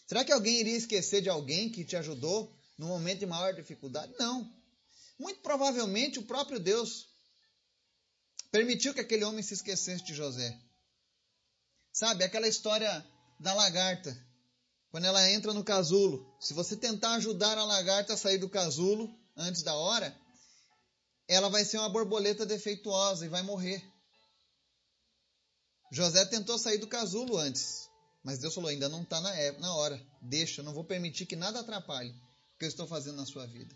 Será 0.08 0.24
que 0.24 0.32
alguém 0.32 0.62
iria 0.62 0.78
esquecer 0.78 1.22
de 1.22 1.28
alguém 1.28 1.70
que 1.70 1.84
te 1.84 1.98
ajudou 1.98 2.50
no 2.78 2.88
momento 2.88 3.20
de 3.20 3.26
maior 3.26 3.54
dificuldade? 3.54 4.16
Não. 4.18 4.50
Muito 5.20 5.42
provavelmente 5.42 6.18
o 6.18 6.24
próprio 6.24 6.62
Deus 6.62 7.10
permitiu 8.54 8.94
que 8.94 9.02
aquele 9.02 9.26
homem 9.26 9.44
se 9.44 9.54
esquecesse 9.54 10.06
de 10.06 10.14
José. 10.14 10.58
Sabe, 11.92 12.24
aquela 12.24 12.48
história 12.48 13.06
da 13.38 13.54
lagarta, 13.54 14.18
quando 14.92 15.06
ela 15.06 15.30
entra 15.30 15.54
no 15.54 15.64
casulo. 15.64 16.26
Se 16.40 16.54
você 16.54 16.76
tentar 16.76 17.14
ajudar 17.16 17.58
a 17.58 17.66
lagarta 17.66 18.14
a 18.14 18.18
sair 18.18 18.38
do 18.38 18.50
casulo 18.50 19.14
antes 19.36 19.62
da 19.64 19.76
hora, 19.76 20.16
ela 21.28 21.50
vai 21.50 21.64
ser 21.64 21.78
uma 21.78 21.90
borboleta 21.90 22.46
defeituosa 22.46 23.26
e 23.26 23.30
vai 23.30 23.42
morrer. 23.42 23.84
José 25.92 26.26
tentou 26.26 26.58
sair 26.58 26.78
do 26.78 26.88
casulo 26.88 27.38
antes. 27.38 27.88
Mas 28.24 28.40
Deus 28.40 28.54
falou: 28.54 28.70
ainda 28.70 28.90
não 28.90 29.04
está 29.04 29.22
na, 29.22 29.52
na 29.60 29.76
hora. 29.76 30.02
Deixa, 30.22 30.62
não 30.64 30.74
vou 30.74 30.84
permitir 30.84 31.26
que 31.26 31.36
nada 31.36 31.60
atrapalhe 31.60 32.12
o 32.12 32.58
que 32.60 32.66
eu 32.66 32.70
estou 32.70 32.88
fazendo 32.88 33.18
na 33.18 33.26
sua 33.26 33.46
vida. 33.46 33.76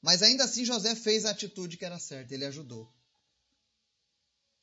Mas 0.00 0.22
ainda 0.22 0.44
assim 0.44 0.64
José 0.64 0.94
fez 0.94 1.24
a 1.24 1.30
atitude 1.30 1.78
que 1.78 1.84
era 1.84 1.98
certa, 1.98 2.34
ele 2.34 2.44
ajudou. 2.44 2.92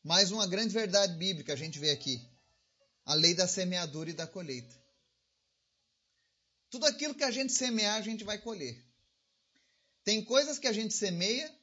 Mais 0.04 0.32
uma 0.32 0.47
grande 0.47 0.73
verdade 0.73 1.15
bíblica 1.15 1.54
a 1.54 1.56
gente 1.56 1.80
vê 1.80 1.89
aqui: 1.89 2.21
a 3.05 3.13
lei 3.13 3.33
da 3.33 3.47
semeadura 3.47 4.09
e 4.09 4.13
da 4.13 4.27
colheita. 4.27 4.79
Tudo 6.69 6.85
aquilo 6.85 7.15
que 7.15 7.23
a 7.23 7.31
gente 7.31 7.51
semear, 7.51 7.97
a 7.97 8.01
gente 8.01 8.23
vai 8.23 8.37
colher. 8.37 8.81
Tem 10.03 10.23
coisas 10.23 10.57
que 10.57 10.67
a 10.67 10.73
gente 10.73 10.93
semeia 10.93 11.53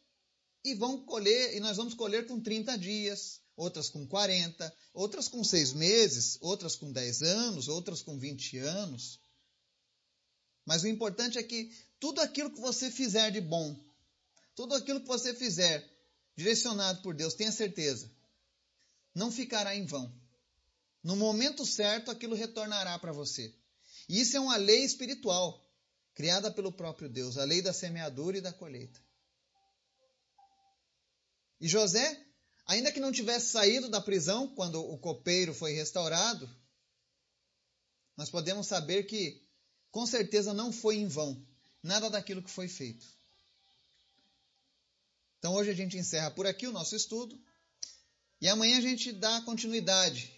e 0.64 0.74
vão 0.74 1.04
colher, 1.04 1.56
e 1.56 1.60
nós 1.60 1.76
vamos 1.76 1.94
colher 1.94 2.26
com 2.26 2.40
30 2.40 2.76
dias, 2.76 3.40
outras 3.56 3.88
com 3.88 4.06
40, 4.06 4.76
outras 4.92 5.28
com 5.28 5.42
6 5.42 5.72
meses, 5.72 6.38
outras 6.40 6.76
com 6.76 6.92
10 6.92 7.22
anos, 7.22 7.68
outras 7.68 8.02
com 8.02 8.18
20 8.18 8.58
anos. 8.58 9.20
Mas 10.64 10.82
o 10.82 10.88
importante 10.88 11.38
é 11.38 11.42
que 11.42 11.74
tudo 11.98 12.20
aquilo 12.20 12.50
que 12.50 12.60
você 12.60 12.90
fizer 12.90 13.30
de 13.30 13.40
bom, 13.40 13.76
tudo 14.54 14.74
aquilo 14.74 15.00
que 15.00 15.06
você 15.06 15.34
fizer 15.34 15.84
direcionado 16.36 17.02
por 17.02 17.14
Deus, 17.14 17.34
tenha 17.34 17.50
certeza, 17.50 18.10
não 19.14 19.32
ficará 19.32 19.74
em 19.74 19.86
vão. 19.86 20.12
No 21.02 21.16
momento 21.16 21.64
certo, 21.64 22.10
aquilo 22.10 22.34
retornará 22.34 22.98
para 22.98 23.12
você. 23.12 23.54
E 24.08 24.20
isso 24.20 24.36
é 24.36 24.40
uma 24.40 24.56
lei 24.56 24.84
espiritual, 24.84 25.64
criada 26.14 26.50
pelo 26.50 26.72
próprio 26.72 27.08
Deus, 27.08 27.38
a 27.38 27.44
lei 27.44 27.62
da 27.62 27.72
semeadura 27.72 28.38
e 28.38 28.40
da 28.40 28.52
colheita. 28.52 29.00
E 31.60 31.68
José 31.68 32.28
Ainda 32.68 32.92
que 32.92 33.00
não 33.00 33.10
tivesse 33.10 33.46
saído 33.52 33.88
da 33.88 33.98
prisão 33.98 34.46
quando 34.46 34.78
o 34.78 34.98
copeiro 34.98 35.54
foi 35.54 35.72
restaurado, 35.72 36.48
nós 38.14 38.28
podemos 38.28 38.66
saber 38.66 39.04
que, 39.04 39.42
com 39.90 40.06
certeza, 40.06 40.52
não 40.52 40.70
foi 40.70 40.96
em 40.96 41.08
vão 41.08 41.42
nada 41.82 42.10
daquilo 42.10 42.42
que 42.42 42.50
foi 42.50 42.68
feito. 42.68 43.06
Então, 45.38 45.54
hoje 45.54 45.70
a 45.70 45.74
gente 45.74 45.96
encerra 45.96 46.30
por 46.30 46.46
aqui 46.46 46.66
o 46.66 46.72
nosso 46.72 46.94
estudo 46.94 47.40
e 48.38 48.46
amanhã 48.46 48.76
a 48.76 48.82
gente 48.82 49.12
dá 49.12 49.40
continuidade 49.42 50.37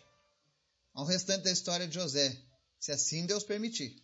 ao 0.92 1.04
restante 1.04 1.44
da 1.44 1.52
história 1.52 1.86
de 1.86 1.94
José, 1.94 2.40
se 2.78 2.92
assim 2.92 3.26
Deus 3.26 3.44
permitir. 3.44 4.02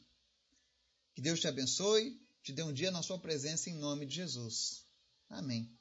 Que 1.15 1.23
Deus 1.23 1.41
te 1.41 1.49
abençoe, 1.49 2.21
te 2.43 2.53
dê 2.53 2.63
um 2.63 2.73
dia 2.73 2.91
na 2.91 3.03
sua 3.03 3.19
presença 3.19 3.69
em 3.71 3.75
nome 3.75 4.07
de 4.07 4.15
Jesus. 4.15 4.85
Amém. 5.29 5.77